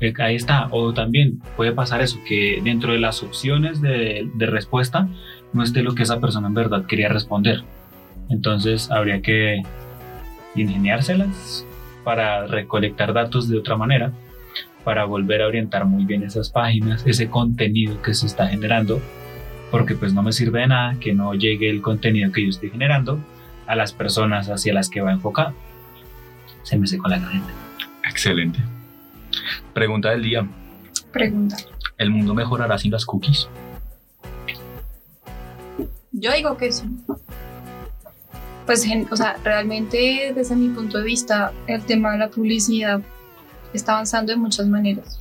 Eh, 0.00 0.12
Ahí 0.18 0.36
está. 0.36 0.68
O 0.70 0.92
también 0.92 1.40
puede 1.56 1.72
pasar 1.72 2.00
eso, 2.02 2.18
que 2.26 2.60
dentro 2.62 2.92
de 2.92 2.98
las 2.98 3.22
opciones 3.22 3.80
de, 3.80 4.28
de 4.34 4.46
respuesta 4.46 5.08
no 5.52 5.62
esté 5.62 5.82
lo 5.82 5.94
que 5.94 6.02
esa 6.02 6.20
persona 6.20 6.48
en 6.48 6.54
verdad 6.54 6.86
quería 6.86 7.08
responder. 7.08 7.62
Entonces 8.28 8.90
habría 8.90 9.20
que 9.22 9.62
ingeniárselas 10.54 11.66
para 12.04 12.46
recolectar 12.46 13.12
datos 13.12 13.48
de 13.48 13.58
otra 13.58 13.76
manera, 13.76 14.12
para 14.84 15.04
volver 15.04 15.42
a 15.42 15.46
orientar 15.46 15.86
muy 15.86 16.04
bien 16.04 16.22
esas 16.22 16.50
páginas, 16.50 17.06
ese 17.06 17.28
contenido 17.28 18.00
que 18.02 18.14
se 18.14 18.26
está 18.26 18.46
generando, 18.48 19.00
porque 19.70 19.94
pues 19.94 20.12
no 20.12 20.22
me 20.22 20.32
sirve 20.32 20.60
de 20.60 20.66
nada 20.68 20.96
que 21.00 21.14
no 21.14 21.34
llegue 21.34 21.70
el 21.70 21.80
contenido 21.80 22.30
que 22.30 22.42
yo 22.42 22.50
estoy 22.50 22.70
generando 22.70 23.18
a 23.66 23.74
las 23.74 23.92
personas 23.92 24.50
hacia 24.50 24.74
las 24.74 24.90
que 24.90 25.00
va 25.00 25.12
enfocado. 25.12 25.54
Se 26.62 26.76
me 26.76 26.86
secó 26.86 27.08
la 27.08 27.18
garganta. 27.18 27.52
Excelente. 28.08 28.60
Pregunta 29.72 30.10
del 30.10 30.22
día. 30.22 30.48
Pregunta. 31.12 31.56
¿El 31.98 32.10
mundo 32.10 32.34
mejorará 32.34 32.78
sin 32.78 32.90
las 32.90 33.04
cookies? 33.04 33.48
Yo 36.12 36.32
digo 36.32 36.56
que 36.56 36.72
sí. 36.72 36.84
Pues, 38.66 38.86
o 39.10 39.16
sea, 39.16 39.36
realmente 39.44 40.32
desde 40.34 40.56
mi 40.56 40.68
punto 40.68 40.98
de 40.98 41.04
vista, 41.04 41.52
el 41.66 41.82
tema 41.84 42.12
de 42.12 42.18
la 42.18 42.28
publicidad 42.30 43.00
está 43.72 43.92
avanzando 43.92 44.32
de 44.32 44.38
muchas 44.38 44.66
maneras. 44.66 45.18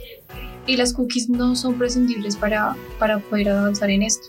Y 0.66 0.78
las 0.78 0.94
cookies 0.94 1.30
no 1.30 1.56
son 1.56 1.78
prescindibles 1.78 2.38
para, 2.38 2.76
para 3.00 3.20
poder 3.20 3.50
avanzar 3.50 3.90
en 3.90 4.04
esto. 4.04 4.28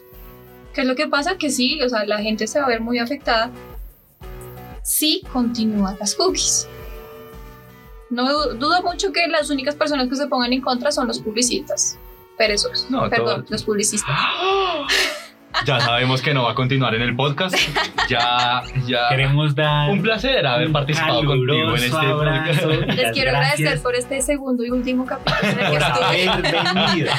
¿Qué 0.72 0.80
es 0.80 0.86
lo 0.86 0.96
que 0.96 1.06
pasa? 1.06 1.38
Que 1.38 1.50
sí, 1.50 1.80
o 1.82 1.88
sea, 1.88 2.04
la 2.04 2.18
gente 2.18 2.46
se 2.48 2.58
va 2.58 2.66
a 2.66 2.68
ver 2.68 2.80
muy 2.80 2.98
afectada, 2.98 3.50
si 4.82 5.22
continúan 5.32 5.96
las 6.00 6.14
cookies. 6.14 6.68
No 8.14 8.28
du- 8.30 8.54
dudo 8.58 8.82
mucho 8.82 9.12
que 9.12 9.26
las 9.28 9.50
únicas 9.50 9.74
personas 9.74 10.08
que 10.08 10.16
se 10.16 10.26
pongan 10.26 10.52
en 10.52 10.60
contra 10.60 10.90
son 10.92 11.06
los 11.08 11.18
publicistas. 11.20 11.98
Perezosos. 12.38 12.90
No, 12.90 13.08
Perdón, 13.10 13.42
todo- 13.42 13.46
los 13.50 13.62
publicistas. 13.64 14.14
Ya 15.66 15.78
sabemos 15.80 16.20
que 16.20 16.34
no 16.34 16.42
va 16.42 16.50
a 16.50 16.54
continuar 16.56 16.96
en 16.96 17.02
el 17.02 17.14
podcast. 17.14 17.54
Ya, 18.08 18.64
ya. 18.86 19.08
Queremos 19.08 19.54
dar 19.54 19.88
Un 19.88 20.02
placer 20.02 20.44
haber 20.44 20.66
un 20.66 20.72
participado 20.72 21.24
contigo 21.24 21.76
en 21.76 21.84
este 21.84 21.96
abrazo 21.96 22.60
podcast. 22.68 22.86
Les 22.88 23.02
las 23.02 23.12
quiero 23.12 23.30
agradecer 23.30 23.80
por 23.80 23.94
este 23.94 24.20
segundo 24.20 24.64
y 24.64 24.70
último 24.70 25.06
capítulo 25.06 25.38
en 25.42 25.48
el 25.50 25.64
que 25.64 25.70
por 25.70 25.80
estuve. 25.80 26.28
haber 26.28 26.74
venido. 26.74 27.12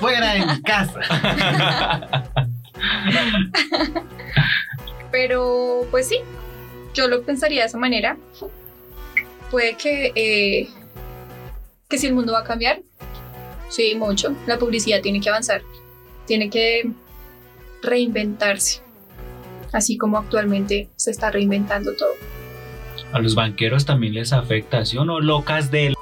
Fuera 0.00 0.32
de 0.32 0.46
mi 0.46 0.62
casa. 0.62 1.00
Pero 5.10 5.80
pues 5.90 6.08
sí, 6.08 6.20
yo 6.94 7.06
lo 7.08 7.22
pensaría 7.22 7.60
de 7.62 7.66
esa 7.68 7.78
manera. 7.78 8.16
Puede 9.50 9.76
que, 9.76 10.12
eh, 10.14 10.68
que 11.88 11.98
si 11.98 12.06
el 12.06 12.14
mundo 12.14 12.32
va 12.32 12.40
a 12.40 12.44
cambiar, 12.44 12.82
sí, 13.68 13.94
mucho. 13.96 14.34
La 14.46 14.58
publicidad 14.58 15.00
tiene 15.00 15.20
que 15.20 15.28
avanzar, 15.28 15.62
tiene 16.26 16.50
que 16.50 16.90
reinventarse, 17.82 18.82
así 19.72 19.96
como 19.96 20.18
actualmente 20.18 20.88
se 20.96 21.10
está 21.10 21.30
reinventando 21.30 21.94
todo. 21.94 22.12
A 23.12 23.18
los 23.18 23.34
banqueros 23.34 23.84
también 23.84 24.14
les 24.14 24.32
afecta, 24.32 24.84
¿sí 24.84 24.96
o 24.96 25.04
no? 25.04 25.20
Locas 25.20 25.70
del... 25.70 25.94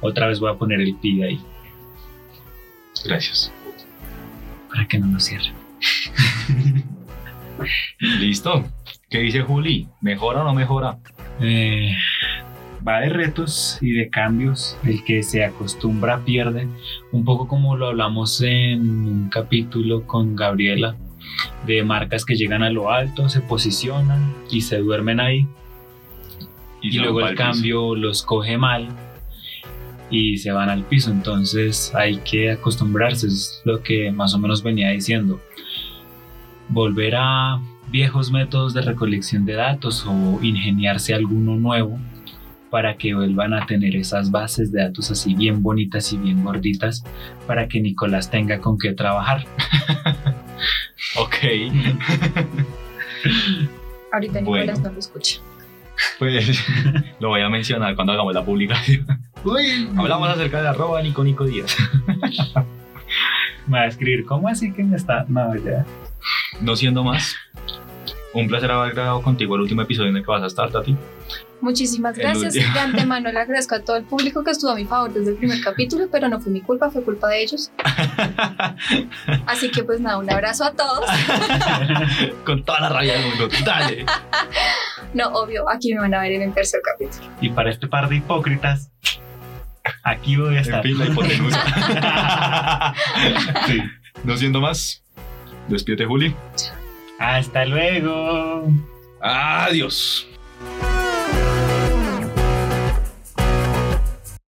Otra 0.00 0.28
vez 0.28 0.38
voy 0.38 0.50
a 0.50 0.54
poner 0.54 0.80
el 0.80 0.94
pi 0.96 1.22
ahí 1.22 1.40
Gracias. 3.04 3.52
para 4.68 4.86
que 4.86 4.98
no 4.98 5.06
nos 5.06 5.24
cierren. 5.24 5.54
Listo. 7.98 8.64
¿Qué 9.08 9.18
dice 9.18 9.42
Juli? 9.42 9.88
¿Mejora 10.00 10.42
o 10.42 10.44
no 10.44 10.54
mejora? 10.54 10.98
Eh, 11.40 11.94
va 12.86 13.00
de 13.00 13.08
retos 13.08 13.78
y 13.80 13.92
de 13.92 14.08
cambios. 14.08 14.78
El 14.84 15.04
que 15.04 15.22
se 15.22 15.44
acostumbra 15.44 16.24
pierde. 16.24 16.68
Un 17.12 17.24
poco 17.24 17.48
como 17.48 17.76
lo 17.76 17.88
hablamos 17.88 18.40
en 18.42 18.80
un 18.88 19.28
capítulo 19.28 20.06
con 20.06 20.36
Gabriela, 20.36 20.96
de 21.66 21.82
marcas 21.82 22.24
que 22.24 22.36
llegan 22.36 22.62
a 22.62 22.70
lo 22.70 22.90
alto, 22.90 23.28
se 23.28 23.40
posicionan 23.40 24.34
y 24.50 24.60
se 24.60 24.78
duermen 24.78 25.20
ahí. 25.20 25.46
Y, 26.82 26.98
luego 26.98 27.20
el 27.20 27.30
piso. 27.30 27.42
cambio 27.42 27.94
los 27.96 28.22
coge 28.22 28.58
mal 28.58 28.88
y 30.10 30.38
se 30.38 30.52
van 30.52 30.68
al 30.70 30.84
piso. 30.84 31.10
Entonces 31.10 31.92
hay 31.94 32.18
que 32.18 32.52
acostumbrarse, 32.52 33.26
es 33.26 33.60
lo 33.64 33.82
que 33.82 34.12
más 34.12 34.34
o 34.34 34.38
menos 34.38 34.62
venía 34.62 34.90
diciendo. 34.90 35.40
Volver 36.68 37.14
a 37.16 37.60
viejos 37.90 38.30
métodos 38.30 38.74
de 38.74 38.82
recolección 38.82 39.44
de 39.44 39.54
datos 39.54 40.04
o 40.06 40.38
ingeniarse 40.42 41.14
alguno 41.14 41.56
nuevo 41.56 41.98
para 42.70 42.96
que 42.96 43.14
vuelvan 43.14 43.54
a 43.54 43.64
tener 43.66 43.96
esas 43.96 44.30
bases 44.30 44.72
de 44.72 44.82
datos 44.82 45.10
así 45.10 45.34
bien 45.34 45.62
bonitas 45.62 46.12
y 46.12 46.18
bien 46.18 46.44
gorditas 46.44 47.04
para 47.46 47.68
que 47.68 47.80
Nicolás 47.80 48.30
tenga 48.30 48.60
con 48.60 48.78
qué 48.78 48.92
trabajar. 48.92 49.44
Ok. 51.18 51.34
Ahorita 54.12 54.40
Bueno. 54.40 54.72
Nicolás 54.72 54.80
no 54.80 54.92
lo 54.92 54.98
escucha. 54.98 55.40
Pues 56.18 56.64
lo 57.20 57.28
voy 57.28 57.40
a 57.42 57.48
mencionar 57.48 57.94
cuando 57.94 58.12
hagamos 58.12 58.34
la 58.34 58.44
publicación. 58.44 59.06
Hablamos 59.96 60.28
acerca 60.28 60.62
de 60.62 60.68
arroba 60.68 61.02
Nico 61.02 61.22
Nico 61.22 61.44
Díaz. 61.44 61.76
Me 63.66 63.78
va 63.78 63.84
a 63.84 63.86
escribir, 63.86 64.24
¿cómo 64.24 64.48
así 64.48 64.72
que 64.72 64.82
me 64.84 64.96
está? 64.96 65.24
No, 65.28 65.54
ya. 65.56 65.84
No 66.60 66.76
siendo 66.76 67.04
más, 67.04 67.36
un 68.40 68.48
placer 68.48 68.70
haber 68.70 68.94
grabado 68.94 69.22
contigo 69.22 69.54
el 69.56 69.62
último 69.62 69.82
episodio 69.82 70.10
en 70.10 70.16
el 70.18 70.22
que 70.24 70.30
vas 70.30 70.42
a 70.42 70.46
estar, 70.46 70.70
Tati. 70.70 70.96
Muchísimas 71.60 72.16
gracias. 72.18 72.52
De 72.52 72.62
antemano 72.78 73.32
le 73.32 73.40
agradezco 73.40 73.74
a 73.76 73.80
todo 73.80 73.96
el 73.96 74.04
público 74.04 74.44
que 74.44 74.50
estuvo 74.50 74.70
a 74.70 74.74
mi 74.74 74.84
favor 74.84 75.10
desde 75.12 75.30
el 75.30 75.36
primer 75.38 75.58
capítulo, 75.62 76.06
pero 76.12 76.28
no 76.28 76.38
fue 76.38 76.52
mi 76.52 76.60
culpa, 76.60 76.90
fue 76.90 77.02
culpa 77.02 77.28
de 77.28 77.42
ellos. 77.42 77.70
Así 79.46 79.70
que 79.70 79.82
pues 79.82 80.00
nada, 80.00 80.18
un 80.18 80.30
abrazo 80.30 80.64
a 80.64 80.72
todos. 80.72 81.06
Con 82.44 82.62
toda 82.64 82.80
la 82.80 82.88
rabia 82.90 83.14
del 83.14 83.26
mundo. 83.28 83.48
Dale. 83.64 84.04
No, 85.14 85.28
obvio, 85.28 85.70
aquí 85.70 85.94
me 85.94 86.00
van 86.00 86.12
a 86.14 86.20
ver 86.20 86.32
en 86.32 86.42
el 86.42 86.52
tercer 86.52 86.80
capítulo. 86.84 87.24
Y 87.40 87.48
para 87.48 87.70
este 87.70 87.86
par 87.86 88.08
de 88.08 88.16
hipócritas, 88.16 88.90
aquí 90.02 90.36
voy 90.36 90.48
a 90.48 90.58
En 90.58 90.58
estar. 90.58 90.82
fin, 90.82 90.98
la 90.98 91.06
hipotenusa. 91.06 91.62
Sí. 93.66 93.82
No 94.24 94.36
siendo 94.36 94.60
más, 94.60 95.02
despídete, 95.68 96.04
Juli. 96.04 96.34
Hasta 97.18 97.64
luego. 97.64 98.68
Adiós. 99.20 100.26